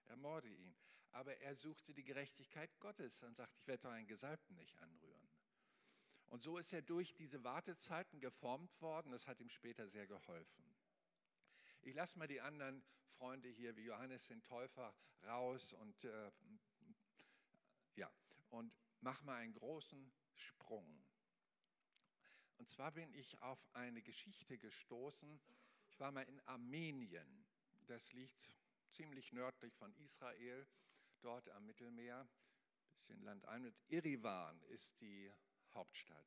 [0.06, 0.76] Ermorde ihn.
[1.12, 5.28] Aber er suchte die Gerechtigkeit Gottes und sagte, ich werde doch einen Gesalbten nicht anrühren.
[6.26, 9.12] Und so ist er durch diese Wartezeiten geformt worden.
[9.12, 10.64] Das hat ihm später sehr geholfen.
[11.80, 14.94] Ich lasse mal die anderen Freunde hier, wie Johannes den Täufer,
[15.24, 16.30] raus und äh,
[17.96, 18.10] ja,
[18.50, 21.04] und mach mal einen großen Sprung.
[22.56, 25.40] Und zwar bin ich auf eine Geschichte gestoßen.
[25.88, 27.46] Ich war mal in Armenien.
[27.86, 28.52] Das liegt
[28.90, 30.66] ziemlich nördlich von Israel,
[31.20, 32.28] dort am Mittelmeer, ein
[32.96, 33.80] bisschen landeinwärts.
[33.88, 33.92] mit.
[33.92, 35.32] Irivan ist die
[35.74, 36.26] Hauptstadt.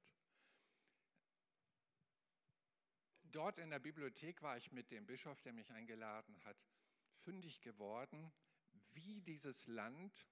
[3.24, 6.58] Dort in der Bibliothek war ich mit dem Bischof, der mich eingeladen hat,
[7.22, 8.32] fündig geworden,
[8.94, 10.26] wie dieses Land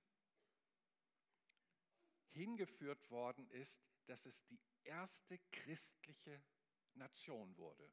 [2.31, 6.41] hingeführt worden ist, dass es die erste christliche
[6.95, 7.91] Nation wurde.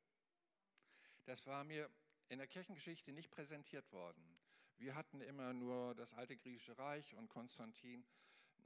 [1.25, 1.91] Das war mir
[2.29, 4.39] in der Kirchengeschichte nicht präsentiert worden.
[4.79, 8.07] Wir hatten immer nur das alte griechische Reich und Konstantin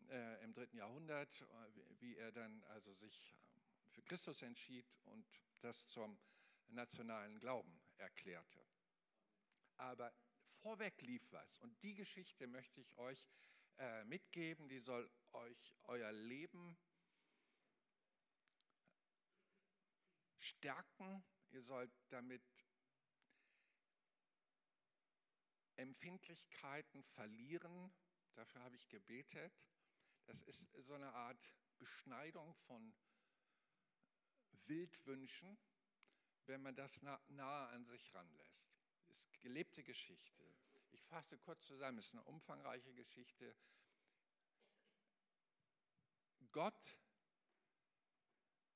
[0.09, 3.37] äh, im dritten Jahrhundert, äh, wie er dann also sich
[3.91, 5.27] für Christus entschied und
[5.61, 6.19] das zum
[6.69, 8.61] nationalen Glauben erklärte.
[9.77, 10.13] Aber
[10.61, 13.25] vorweg lief was und die Geschichte möchte ich euch
[13.79, 16.79] äh, mitgeben, die soll euch euer Leben
[20.39, 21.25] stärken.
[21.51, 22.45] Ihr sollt damit
[25.77, 27.93] Empfindlichkeiten verlieren.
[28.35, 29.53] Dafür habe ich gebetet.
[30.27, 32.95] Das ist so eine Art Beschneidung von
[34.67, 35.59] Wildwünschen,
[36.47, 38.71] wenn man das nahe an sich ranlässt.
[39.07, 40.45] Das ist gelebte Geschichte.
[41.11, 43.57] Fasse kurz zusammen, es ist eine umfangreiche Geschichte.
[46.53, 46.97] Gott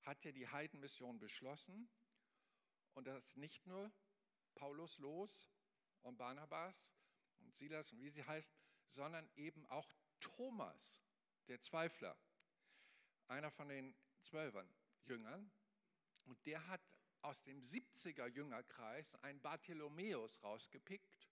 [0.03, 1.89] hat ja die Heidenmission beschlossen
[2.95, 3.93] und das nicht nur
[4.57, 5.49] Paulus los
[6.03, 6.93] und Barnabas
[7.39, 8.53] und Silas und wie sie heißt,
[8.89, 11.01] sondern eben auch Thomas,
[11.47, 12.19] der Zweifler,
[13.29, 14.69] einer von den Zwölfern
[15.05, 15.53] Jüngern.
[16.25, 16.83] Und der hat
[17.23, 21.24] aus dem 70er Jüngerkreis einen Bartholomäus rausgepickt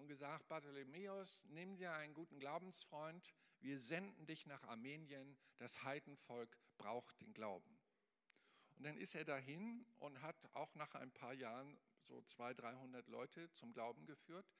[0.00, 6.58] und gesagt, Bartholomäus, nimm dir einen guten Glaubensfreund, wir senden dich nach Armenien, das Heidenvolk
[6.78, 7.78] braucht den Glauben.
[8.76, 13.08] Und dann ist er dahin und hat auch nach ein paar Jahren so 200, 300
[13.08, 14.50] Leute zum Glauben geführt.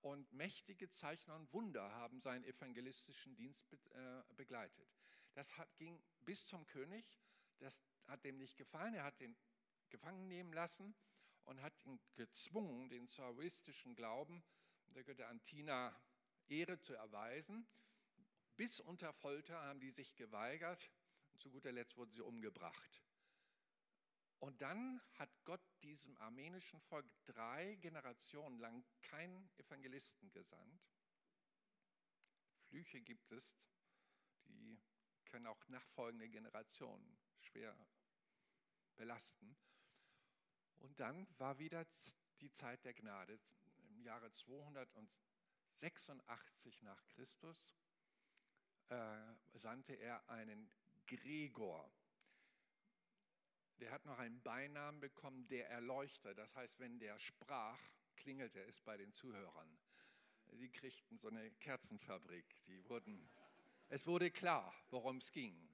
[0.00, 4.92] Und mächtige Zeichen und Wunder haben seinen evangelistischen Dienst äh, begleitet.
[5.34, 7.20] Das hat, ging bis zum König.
[7.60, 8.94] Das hat dem nicht gefallen.
[8.94, 9.36] Er hat den
[9.88, 10.94] gefangen nehmen lassen
[11.44, 14.42] und hat ihn gezwungen, den zoroastrischen Glauben
[14.94, 15.94] der Götter Antina
[16.48, 17.66] Ehre zu erweisen.
[18.56, 20.90] Bis unter Folter haben die sich geweigert
[21.32, 23.02] und zu guter Letzt wurden sie umgebracht.
[24.38, 30.86] Und dann hat Gott diesem armenischen Volk drei Generationen lang keinen Evangelisten gesandt.
[32.66, 33.56] Flüche gibt es,
[34.44, 34.80] die
[35.24, 37.74] können auch nachfolgende Generationen schwer
[38.96, 39.56] belasten.
[40.78, 41.86] Und dann war wieder
[42.40, 43.40] die Zeit der Gnade.
[44.04, 47.74] Jahre 286 nach Christus
[48.88, 50.70] äh, sandte er einen
[51.06, 51.90] Gregor
[53.80, 56.34] der hat noch einen Beinamen bekommen, der Erleuchter.
[56.34, 57.78] Das heißt, wenn der sprach,
[58.16, 59.78] klingelte es bei den Zuhörern.
[60.52, 62.44] Die kriegten so eine Kerzenfabrik.
[62.66, 63.28] Die wurden,
[63.88, 65.68] es wurde klar, worum es ging.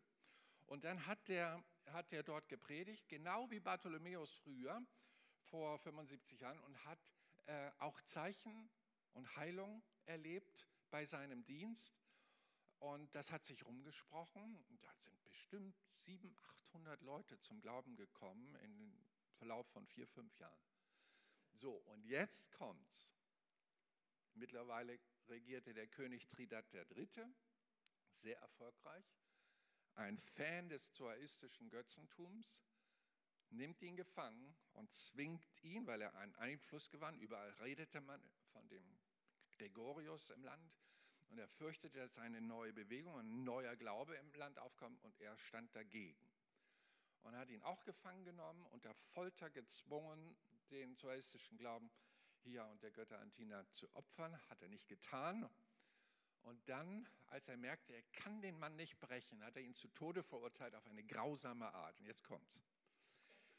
[0.66, 4.80] Und dann hat der, hat der dort gepredigt, genau wie Bartholomäus früher,
[5.42, 6.98] vor 75 Jahren, und hat
[7.50, 8.70] äh, auch Zeichen
[9.12, 12.00] und Heilung erlebt bei seinem Dienst.
[12.78, 14.64] Und das hat sich rumgesprochen.
[14.80, 16.38] Da sind bestimmt 700,
[16.70, 20.64] 800 Leute zum Glauben gekommen im Verlauf von vier, fünf Jahren.
[21.54, 23.12] So, und jetzt kommt's.
[24.34, 27.26] Mittlerweile regierte der König Tridat III.,
[28.12, 29.04] sehr erfolgreich,
[29.94, 32.60] ein Fan des zoaistischen Götzentums,
[33.50, 38.68] nimmt ihn gefangen und zwingt ihn, weil er einen Einfluss gewann, überall redete man von
[38.68, 38.84] dem
[39.52, 40.72] Gregorius im Land,
[41.30, 45.38] und er fürchtete, dass eine neue Bewegung, ein neuer Glaube im Land aufkommt und er
[45.38, 46.28] stand dagegen.
[47.22, 50.36] Und hat ihn auch gefangen genommen, unter Folter gezwungen,
[50.70, 51.90] den zoistischen Glauben
[52.42, 54.36] hier und der Götter Antina zu opfern.
[54.48, 55.48] Hat er nicht getan.
[56.42, 59.88] Und dann, als er merkte, er kann den Mann nicht brechen, hat er ihn zu
[59.88, 62.00] Tode verurteilt auf eine grausame Art.
[62.00, 62.60] Und jetzt kommt's.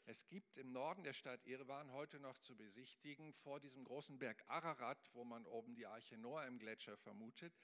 [0.04, 4.42] Es gibt im Norden der Stadt Erevan heute noch zu besichtigen, vor diesem großen Berg
[4.48, 7.56] Ararat, wo man oben die Arche Noah im Gletscher vermutet,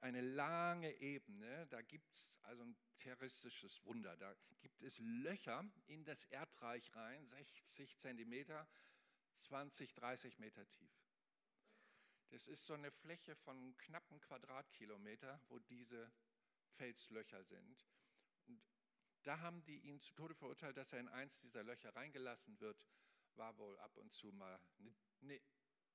[0.00, 1.66] eine lange Ebene.
[1.66, 4.16] Da gibt es also ein terroristisches Wunder.
[4.16, 8.68] Da gibt es Löcher in das Erdreich rein, 60 Zentimeter,
[9.34, 10.92] 20, 30 Meter tief.
[12.28, 16.12] Das ist so eine Fläche von knappen Quadratkilometer, wo diese
[16.68, 17.84] Felslöcher sind.
[19.22, 22.86] Da haben die ihn zu Tode verurteilt, dass er in eins dieser Löcher reingelassen wird.
[23.34, 25.40] War wohl ab und zu mal eine, eine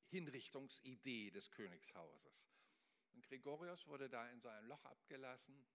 [0.09, 2.47] Hinrichtungsidee des Königshauses.
[3.13, 5.65] Und Gregorius wurde da in so ein Loch abgelassen,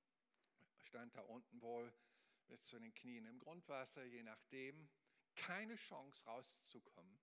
[0.76, 1.92] stand da unten wohl
[2.46, 4.88] bis zu den Knien im Grundwasser, je nachdem.
[5.36, 7.18] Keine Chance rauszukommen.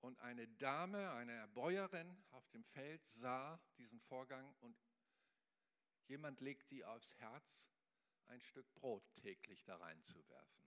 [0.00, 4.76] Und eine Dame, eine Bäuerin auf dem Feld sah diesen Vorgang und
[6.08, 7.70] jemand legt die aufs Herz
[8.28, 10.64] ein Stück Brot täglich da reinzuwerfen.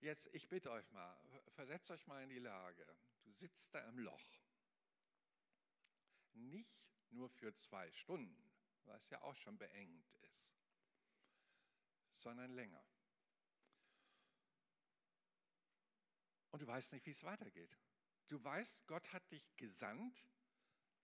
[0.00, 2.86] Jetzt, ich bitte euch mal, versetzt euch mal in die Lage.
[3.22, 4.40] Du sitzt da im Loch.
[6.32, 8.50] Nicht nur für zwei Stunden,
[8.84, 10.56] was ja auch schon beengt ist,
[12.14, 12.82] sondern länger.
[16.50, 17.78] Und du weißt nicht, wie es weitergeht.
[18.28, 20.26] Du weißt, Gott hat dich gesandt,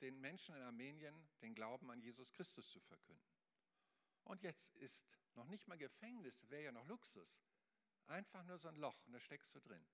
[0.00, 3.35] den Menschen in Armenien den Glauben an Jesus Christus zu verkünden.
[4.26, 7.38] Und jetzt ist noch nicht mal Gefängnis, wäre ja noch Luxus.
[8.06, 9.86] Einfach nur so ein Loch und da steckst du drin.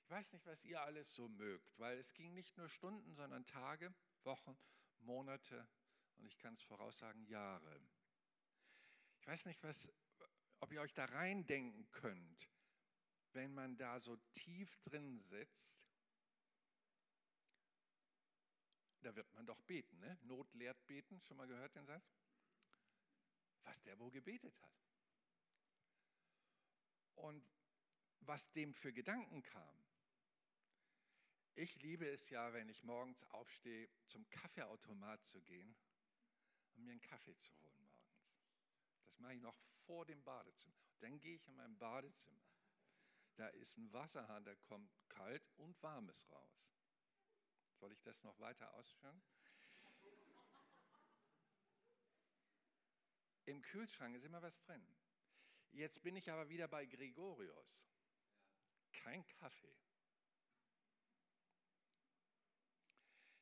[0.00, 3.44] Ich weiß nicht, was ihr alles so mögt, weil es ging nicht nur Stunden, sondern
[3.44, 4.56] Tage, Wochen,
[5.00, 5.68] Monate
[6.16, 7.80] und ich kann es voraussagen, Jahre.
[9.20, 9.92] Ich weiß nicht, was,
[10.60, 12.48] ob ihr euch da reindenken könnt,
[13.32, 15.78] wenn man da so tief drin sitzt.
[19.02, 20.18] Da wird man doch beten, ne?
[20.22, 22.10] Not lehrt beten, schon mal gehört den Satz?
[23.64, 24.84] Was der wohl gebetet hat.
[27.14, 27.44] Und
[28.20, 29.84] was dem für Gedanken kam.
[31.54, 35.74] Ich liebe es ja, wenn ich morgens aufstehe, zum Kaffeeautomat zu gehen
[36.74, 38.22] und mir einen Kaffee zu holen morgens.
[39.06, 40.78] Das mache ich noch vor dem Badezimmer.
[41.00, 42.46] Dann gehe ich in mein Badezimmer.
[43.36, 46.68] Da ist ein Wasserhahn, der kommt kalt und warmes raus.
[47.74, 49.22] Soll ich das noch weiter ausführen?
[53.58, 54.86] Im Kühlschrank ist immer was drin.
[55.72, 57.84] Jetzt bin ich aber wieder bei Gregorius.
[58.92, 59.76] Kein Kaffee.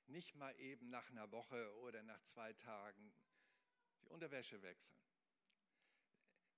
[0.06, 3.12] nicht mal eben nach einer Woche oder nach zwei Tagen
[4.00, 4.96] die Unterwäsche wechseln.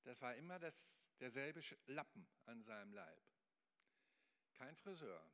[0.05, 3.25] Das war immer das, derselbe Lappen an seinem Leib.
[4.53, 5.29] Kein Friseur,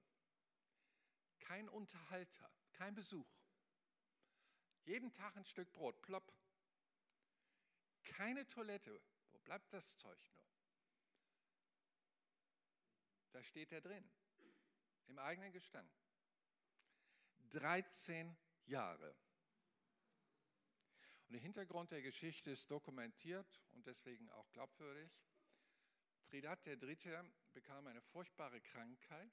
[1.41, 3.29] kein Unterhalter, kein Besuch.
[4.85, 6.33] Jeden Tag ein Stück Brot, plopp.
[8.05, 9.01] Keine Toilette.
[9.31, 10.45] Wo bleibt das Zeug nur?
[13.33, 14.09] Da steht er drin,
[15.07, 15.91] im eigenen Gestank.
[17.51, 18.37] 13
[18.67, 19.17] Jahre.
[21.27, 25.11] Und der Hintergrund der Geschichte ist dokumentiert und deswegen auch glaubwürdig.
[26.27, 27.33] Tridat III.
[27.53, 29.33] bekam eine furchtbare Krankheit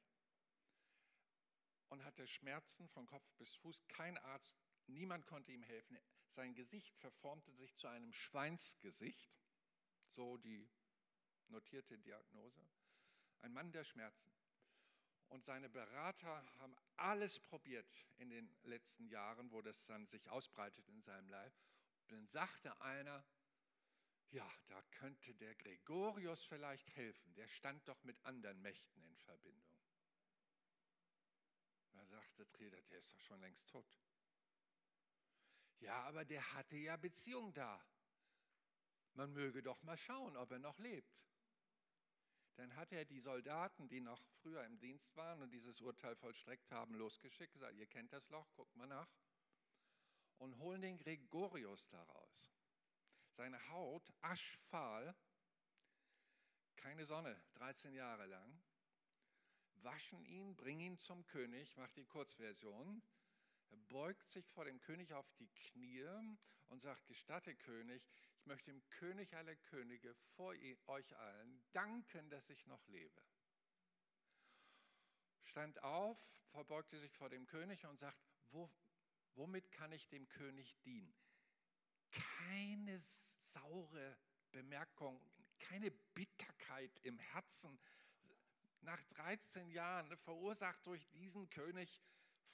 [1.89, 3.88] und hatte Schmerzen von Kopf bis Fuß.
[3.88, 4.57] Kein Arzt,
[4.93, 5.97] niemand konnte ihm helfen.
[6.27, 9.31] Sein Gesicht verformte sich zu einem Schweinsgesicht,
[10.09, 10.69] so die
[11.47, 12.61] notierte Diagnose.
[13.41, 14.31] Ein Mann der Schmerzen.
[15.27, 20.87] Und seine Berater haben alles probiert in den letzten Jahren, wo das dann sich ausbreitet
[20.89, 21.53] in seinem Leib.
[22.03, 23.23] Und dann sagte einer,
[24.31, 27.33] ja, da könnte der Gregorius vielleicht helfen.
[27.35, 29.71] Der stand doch mit anderen Mächten in Verbindung.
[31.93, 33.85] Da sagte Treder, der ist doch schon längst tot.
[35.82, 37.84] Ja, aber der hatte ja Beziehung da.
[39.13, 41.19] Man möge doch mal schauen, ob er noch lebt.
[42.55, 46.71] Dann hat er die Soldaten, die noch früher im Dienst waren und dieses Urteil vollstreckt
[46.71, 49.09] haben, losgeschickt, gesagt, ihr kennt das Loch, guckt mal nach.
[50.38, 52.51] Und holen den Gregorius daraus.
[53.32, 55.15] Seine Haut aschfahl,
[56.75, 58.61] keine Sonne, 13 Jahre lang.
[59.75, 63.01] Waschen ihn, bringen ihn zum König, macht die Kurzversion.
[63.89, 66.07] Beugt sich vor dem König auf die Knie
[66.67, 70.55] und sagt, gestatte König, ich möchte dem König aller Könige vor
[70.88, 73.22] euch allen danken, dass ich noch lebe.
[75.43, 76.17] Stand auf,
[76.51, 78.17] verbeugte sich vor dem König und sagt,
[78.51, 78.69] Wo,
[79.36, 81.13] womit kann ich dem König dienen?
[82.11, 84.17] Keine saure
[84.51, 85.22] Bemerkung,
[85.59, 87.80] keine Bitterkeit im Herzen.
[88.82, 92.01] Nach 13 Jahren, verursacht durch diesen König,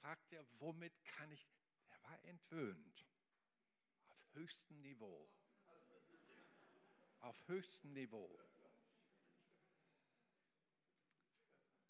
[0.02, 1.48] fragt er, womit kann ich?
[1.89, 3.06] Er war entwöhnt.
[4.10, 5.30] Auf höchstem Niveau
[7.28, 8.39] auf höchstem Niveau.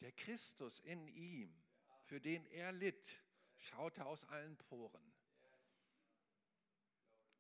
[0.01, 1.53] Der Christus in ihm,
[2.05, 3.22] für den er litt,
[3.58, 5.14] schaute aus allen Poren.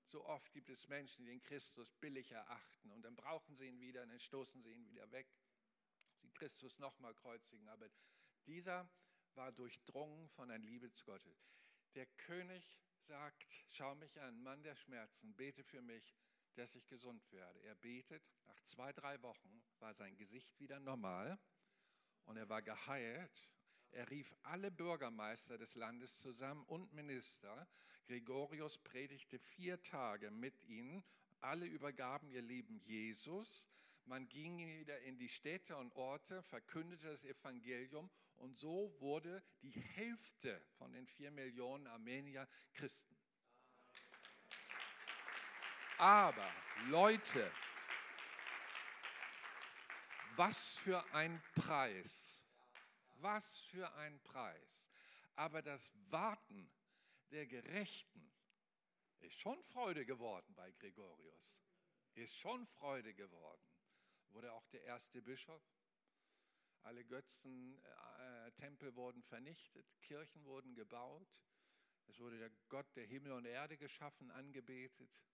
[0.05, 3.79] So oft gibt es Menschen, die den Christus billig erachten und dann brauchen sie ihn
[3.79, 5.27] wieder und dann stoßen sie ihn wieder weg.
[6.21, 7.67] Sie Christus nochmal kreuzigen.
[7.67, 7.89] Aber
[8.45, 8.89] dieser
[9.37, 11.21] war durchdrungen von einer Liebe zu Gott.
[11.95, 16.17] Der König sagt, schau mich an, Mann der Schmerzen, bete für mich
[16.57, 17.59] dass ich gesund werde.
[17.59, 21.39] Er betet, nach zwei, drei Wochen war sein Gesicht wieder normal
[22.25, 23.49] und er war geheilt.
[23.91, 27.67] Er rief alle Bürgermeister des Landes zusammen und Minister.
[28.07, 31.03] Gregorius predigte vier Tage mit ihnen.
[31.41, 33.69] Alle übergaben ihr Leben Jesus.
[34.07, 39.71] Man ging wieder in die Städte und Orte, verkündete das Evangelium und so wurde die
[39.71, 43.17] Hälfte von den vier Millionen Armenier Christen.
[45.97, 46.49] Aber
[46.87, 47.51] Leute,
[50.37, 52.41] was für ein Preis.
[53.15, 54.87] Was für ein Preis.
[55.35, 56.71] Aber das Warten
[57.31, 58.31] der Gerechten
[59.19, 61.57] ist schon Freude geworden bei Gregorius.
[62.13, 63.76] Ist schon Freude geworden.
[64.37, 65.63] Wurde auch der erste Bischof.
[66.83, 71.27] Alle Götzentempel äh, wurden vernichtet, Kirchen wurden gebaut.
[72.05, 75.25] Es wurde der Gott der Himmel und Erde geschaffen, angebetet.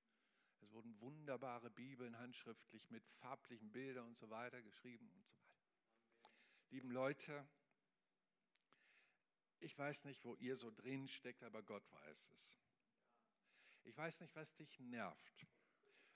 [0.62, 6.32] Es wurden wunderbare Bibeln handschriftlich mit farblichen Bildern und so weiter geschrieben und so weiter.
[6.70, 7.46] Lieben Leute,
[9.60, 12.58] ich weiß nicht, wo ihr so drin steckt, aber Gott weiß es.
[13.84, 15.46] Ich weiß nicht, was dich nervt,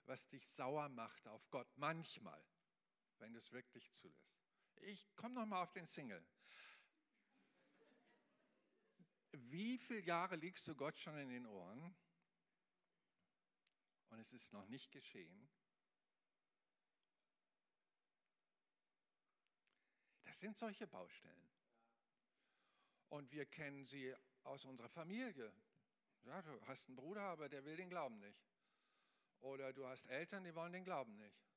[0.05, 2.41] was dich sauer macht auf Gott manchmal,
[3.19, 4.41] wenn du es wirklich zulässt.
[4.81, 6.23] Ich komme nochmal auf den Single.
[9.31, 11.95] Wie viele Jahre liegst du Gott schon in den Ohren?
[14.09, 15.49] und es ist noch nicht geschehen.
[20.23, 21.49] Das sind solche Baustellen.
[23.09, 25.53] Und wir kennen sie aus unserer Familie.
[26.23, 28.43] Ja, du hast einen Bruder, aber der will den Glauben nicht.
[29.39, 31.47] Oder du hast Eltern, die wollen den Glauben nicht.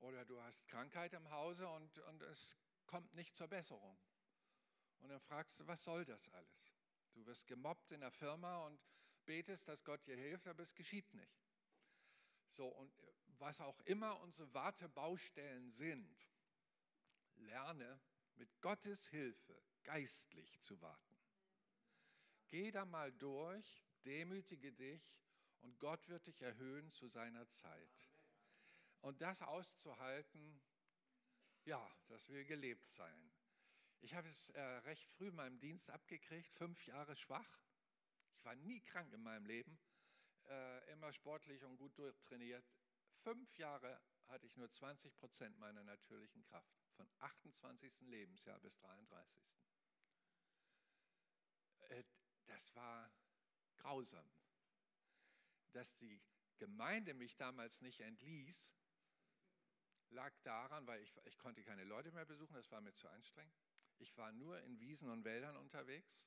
[0.00, 3.98] Oder du hast Krankheit im Hause und, und es kommt nicht zur Besserung.
[4.98, 6.74] Und dann fragst du, was soll das alles?
[7.12, 8.80] Du wirst gemobbt in der Firma und
[9.24, 11.46] betest, dass Gott dir hilft, aber es geschieht nicht.
[12.48, 12.92] So, und
[13.38, 16.28] was auch immer unsere Wartebaustellen sind,
[17.36, 18.00] lerne
[18.36, 21.16] mit Gottes Hilfe geistlich zu warten.
[22.48, 25.16] Geh da mal durch, demütige dich
[25.60, 28.10] und Gott wird dich erhöhen zu seiner Zeit.
[29.00, 30.60] Und das auszuhalten,
[31.64, 33.32] ja, das will gelebt sein.
[34.00, 37.60] Ich habe es äh, recht früh in meinem Dienst abgekriegt, fünf Jahre schwach.
[38.34, 39.78] Ich war nie krank in meinem Leben,
[40.48, 42.64] äh, immer sportlich und gut durchtrainiert.
[43.22, 47.92] Fünf Jahre hatte ich nur 20 Prozent meiner natürlichen Kraft, von 28.
[48.00, 49.44] Lebensjahr bis 33.
[51.88, 52.04] Äh,
[52.46, 53.12] das war
[53.76, 54.30] grausam.
[55.72, 56.20] Dass die
[56.58, 58.72] Gemeinde mich damals nicht entließ,
[60.10, 63.54] lag daran, weil ich, ich konnte keine Leute mehr besuchen, das war mir zu anstrengend.
[63.98, 66.26] Ich war nur in Wiesen und Wäldern unterwegs.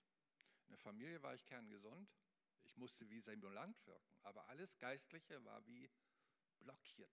[0.66, 2.10] In der Familie war ich kerngesund.
[2.64, 5.92] Ich musste wie Simulant wirken, aber alles Geistliche war wie
[6.60, 7.12] blockiert.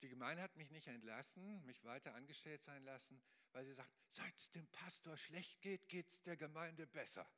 [0.00, 3.20] Die Gemeinde hat mich nicht entlassen, mich weiter angestellt sein lassen,
[3.52, 7.28] weil sie sagt, seit es dem Pastor schlecht geht, geht es der Gemeinde besser.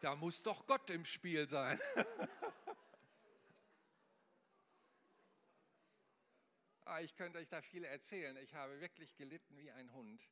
[0.00, 1.78] da muss doch Gott im Spiel sein.
[6.90, 8.36] Ah, ich könnte euch da viel erzählen.
[8.38, 10.28] Ich habe wirklich gelitten wie ein Hund.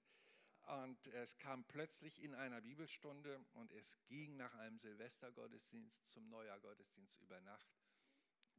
[0.62, 7.20] Und es kam plötzlich in einer Bibelstunde und es ging nach einem Silvestergottesdienst zum Neujahrgottesdienst
[7.20, 7.70] über Nacht.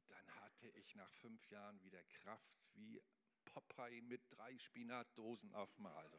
[0.08, 3.02] Dann hatte ich nach fünf Jahren wieder Kraft wie
[3.44, 6.18] Popeye mit drei Spinatdosen auf dem also.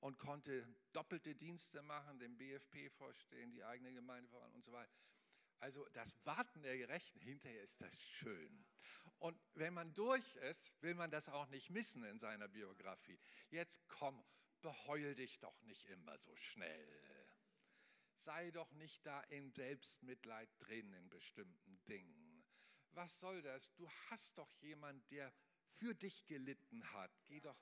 [0.00, 5.00] Und konnte doppelte Dienste machen, dem BFP vorstehen, die eigene Gemeinde voran und so weiter.
[5.60, 8.66] Also das Warten der Gerechten, hinterher ist das schön.
[9.20, 13.18] Und wenn man durch ist, will man das auch nicht missen in seiner Biografie.
[13.50, 14.24] Jetzt komm,
[14.62, 17.28] beheul dich doch nicht immer so schnell.
[18.16, 22.44] Sei doch nicht da in Selbstmitleid drin in bestimmten Dingen.
[22.92, 23.72] Was soll das?
[23.74, 25.32] Du hast doch jemanden, der
[25.76, 27.12] für dich gelitten hat.
[27.26, 27.58] Geh doch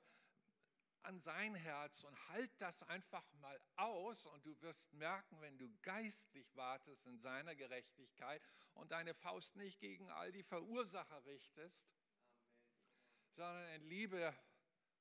[1.03, 5.69] an sein Herz und halt das einfach mal aus und du wirst merken, wenn du
[5.81, 8.41] geistlich wartest in seiner Gerechtigkeit
[8.73, 13.33] und deine Faust nicht gegen all die Verursacher richtest, Amen.
[13.33, 14.33] sondern in Liebe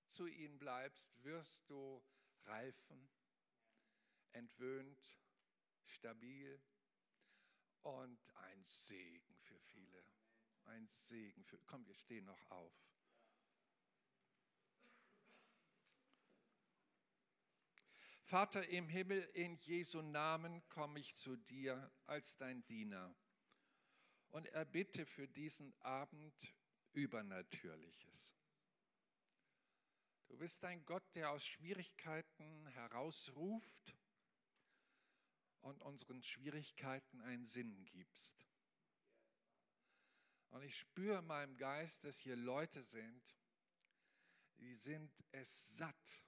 [0.06, 2.02] zu ihnen bleibst, wirst du
[2.44, 3.08] reifen,
[4.32, 5.18] entwöhnt,
[5.84, 6.60] stabil
[7.82, 10.04] und ein Segen für viele.
[10.64, 11.58] Ein Segen für.
[11.66, 12.72] Komm, wir stehen noch auf.
[18.28, 23.16] Vater im Himmel, in Jesu Namen komme ich zu dir als dein Diener
[24.28, 26.54] und erbitte für diesen Abend
[26.92, 28.36] Übernatürliches.
[30.26, 33.96] Du bist ein Gott, der aus Schwierigkeiten herausruft
[35.62, 38.46] und unseren Schwierigkeiten einen Sinn gibst.
[40.50, 43.38] Und ich spüre in meinem Geist, dass hier Leute sind,
[44.58, 46.27] die sind es satt,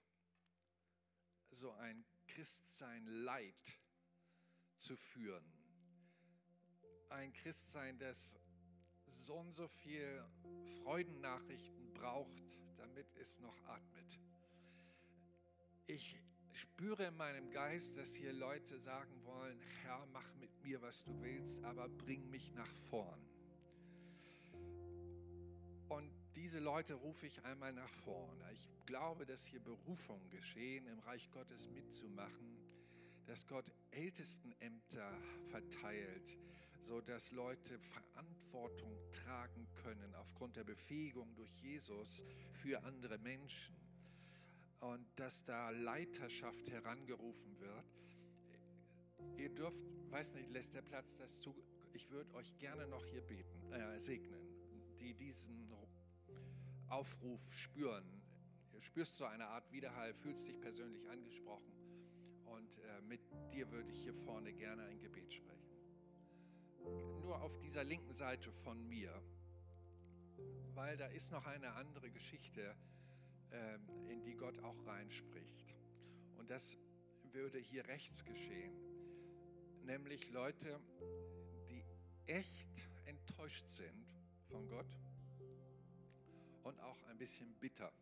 [1.61, 3.79] so ein Christsein Leid
[4.79, 5.45] zu führen.
[7.11, 8.39] Ein Christsein, das
[9.13, 10.25] so und so viel
[10.83, 14.19] Freudennachrichten braucht, damit es noch atmet.
[15.87, 16.17] Ich
[16.53, 21.21] spüre in meinem Geist, dass hier Leute sagen wollen, Herr, mach mit mir, was du
[21.21, 23.21] willst, aber bring mich nach vorn.
[25.91, 28.45] Und diese Leute rufe ich einmal nach vorne.
[28.53, 32.59] Ich glaube, dass hier Berufungen geschehen, im Reich Gottes mitzumachen,
[33.27, 35.13] dass Gott Ältestenämter
[35.51, 36.39] verteilt,
[36.83, 43.77] sodass Leute Verantwortung tragen können aufgrund der Befähigung durch Jesus für andere Menschen
[44.81, 47.85] und dass da Leiterschaft herangerufen wird.
[49.37, 49.79] Ihr dürft,
[50.11, 51.55] weiß nicht, lässt der Platz das zu,
[51.93, 54.41] ich würde euch gerne noch hier beten, äh, segnen,
[54.99, 55.71] die diesen
[56.89, 58.05] Aufruf spüren.
[58.79, 61.71] Spürst so eine Art Widerhall, fühlst dich persönlich angesprochen
[62.47, 63.21] und äh, mit
[63.53, 65.77] dir würde ich hier vorne gerne ein Gebet sprechen.
[67.21, 69.13] Nur auf dieser linken Seite von mir,
[70.75, 72.75] weil da ist noch eine andere Geschichte,
[73.51, 73.75] äh,
[74.11, 75.75] in die Gott auch reinspricht.
[76.39, 76.79] Und das
[77.33, 78.73] würde hier rechts geschehen,
[79.85, 80.81] nämlich Leute,
[81.69, 81.85] die
[82.27, 84.07] echt enttäuscht sind
[84.49, 84.99] von Gott
[86.63, 87.93] und auch ein bisschen bitter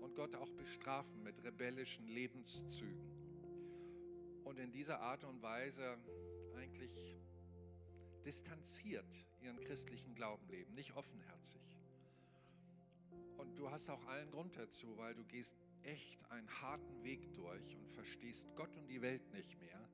[0.00, 3.20] und Gott auch bestrafen mit rebellischen Lebenszügen
[4.44, 5.96] und in dieser Art und Weise
[6.56, 7.16] eigentlich
[8.24, 11.62] distanziert ihren christlichen Glauben leben, nicht offenherzig.
[13.38, 17.76] Und du hast auch allen Grund dazu, weil du gehst echt einen harten Weg durch
[17.76, 19.88] und verstehst Gott und die Welt nicht mehr.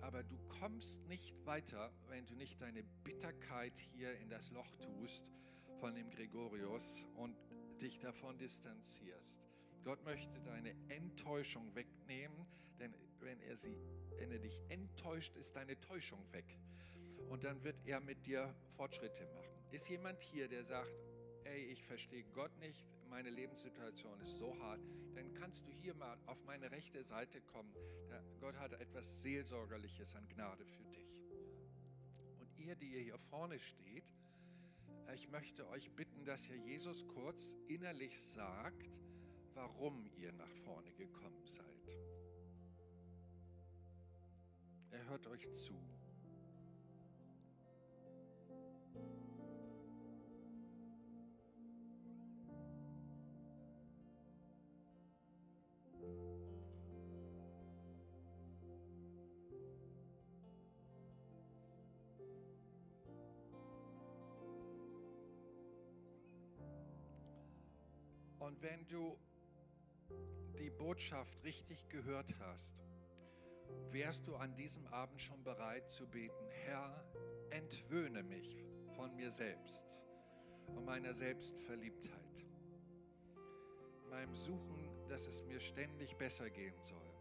[0.00, 5.24] Aber du kommst nicht weiter, wenn du nicht deine Bitterkeit hier in das Loch tust
[5.82, 7.36] von dem Gregorius und
[7.80, 9.42] dich davon distanzierst.
[9.82, 12.40] Gott möchte deine Enttäuschung wegnehmen,
[12.78, 13.76] denn wenn er, sie,
[14.16, 16.56] wenn er dich enttäuscht, ist deine Täuschung weg.
[17.28, 19.50] Und dann wird er mit dir Fortschritte machen.
[19.72, 20.94] Ist jemand hier, der sagt,
[21.42, 24.80] ey, ich verstehe Gott nicht, meine Lebenssituation ist so hart,
[25.16, 27.74] dann kannst du hier mal auf meine rechte Seite kommen.
[28.38, 31.12] Gott hat etwas Seelsorgerliches an Gnade für dich.
[32.38, 34.04] Und ihr, die ihr hier vorne steht,
[35.14, 38.90] ich möchte euch bitten, dass ihr Jesus kurz innerlich sagt,
[39.54, 41.96] warum ihr nach vorne gekommen seid.
[44.90, 45.74] Er hört euch zu.
[68.42, 69.16] Und wenn du
[70.58, 72.74] die Botschaft richtig gehört hast,
[73.92, 77.04] wärst du an diesem Abend schon bereit zu beten, Herr,
[77.50, 78.64] entwöhne mich
[78.96, 80.04] von mir selbst
[80.66, 82.44] und meiner Selbstverliebtheit,
[84.10, 87.14] meinem Suchen, dass es mir ständig besser gehen soll.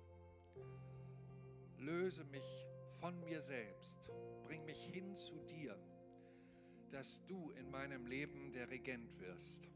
[1.78, 2.66] Löse mich
[3.00, 4.10] von mir selbst,
[4.42, 5.78] bring mich hin zu dir,
[6.90, 9.70] dass du in meinem Leben der Regent wirst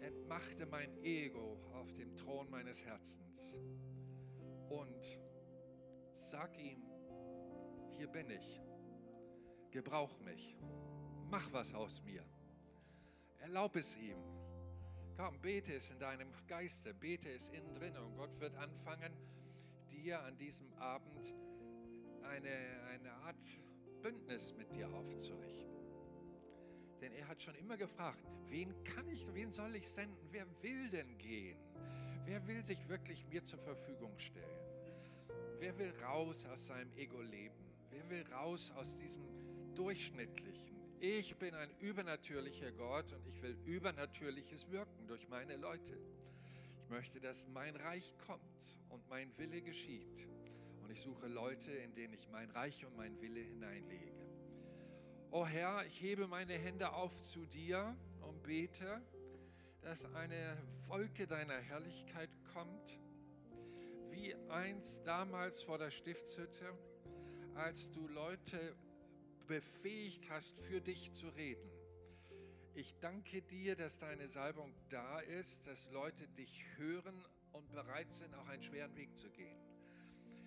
[0.00, 3.58] entmachte mein Ego auf dem Thron meines Herzens
[4.68, 5.20] und
[6.12, 6.82] sag ihm,
[7.96, 8.60] hier bin ich,
[9.70, 10.56] gebrauch mich,
[11.30, 12.24] mach was aus mir,
[13.38, 14.18] erlaub es ihm.
[15.16, 19.12] Komm, bete es in deinem Geiste, bete es innen drin und Gott wird anfangen,
[19.90, 21.34] dir an diesem Abend
[22.22, 23.44] eine, eine Art
[24.00, 25.57] Bündnis mit dir aufzurichten.
[27.08, 30.28] Denn er hat schon immer gefragt, wen kann ich, wen soll ich senden?
[30.30, 31.56] Wer will denn gehen?
[32.26, 34.44] Wer will sich wirklich mir zur Verfügung stellen?
[35.58, 37.64] Wer will raus aus seinem Ego-Leben?
[37.88, 39.24] Wer will raus aus diesem
[39.74, 40.76] Durchschnittlichen?
[41.00, 45.98] Ich bin ein übernatürlicher Gott und ich will übernatürliches wirken durch meine Leute.
[46.82, 48.42] Ich möchte, dass mein Reich kommt
[48.90, 50.28] und mein Wille geschieht.
[50.82, 54.17] Und ich suche Leute, in denen ich mein Reich und mein Wille hineinlege.
[55.30, 59.02] O oh Herr, ich hebe meine Hände auf zu dir und bete,
[59.82, 60.56] dass eine
[60.86, 62.98] Wolke deiner Herrlichkeit kommt,
[64.08, 66.72] wie einst damals vor der Stiftshütte,
[67.54, 68.74] als du Leute
[69.46, 71.70] befähigt hast, für dich zu reden.
[72.72, 77.22] Ich danke dir, dass deine Salbung da ist, dass Leute dich hören
[77.52, 79.58] und bereit sind, auch einen schweren Weg zu gehen.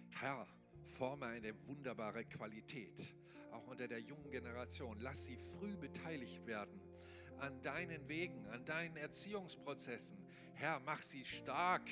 [0.09, 0.47] Herr,
[0.88, 3.15] forme eine wunderbare Qualität
[3.52, 4.99] auch unter der jungen Generation.
[4.99, 6.82] Lass sie früh beteiligt werden
[7.39, 10.18] an deinen Wegen, an deinen Erziehungsprozessen.
[10.54, 11.89] Herr, mach sie stark.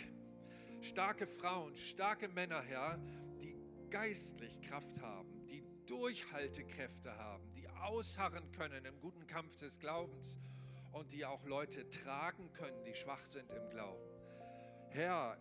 [0.82, 2.98] Starke Frauen, starke Männer, Herr,
[3.42, 3.56] die
[3.90, 10.40] geistlich Kraft haben, die Durchhaltekräfte haben, die ausharren können im guten Kampf des Glaubens
[10.92, 14.08] und die auch Leute tragen können, die schwach sind im Glauben.
[14.90, 15.38] Herr,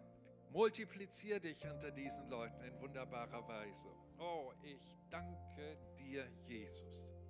[0.50, 3.88] multiplizier dich unter diesen Leuten in wunderbarer Weise.
[4.18, 5.76] Oh, ich danke
[6.08, 7.07] dir, Jesus.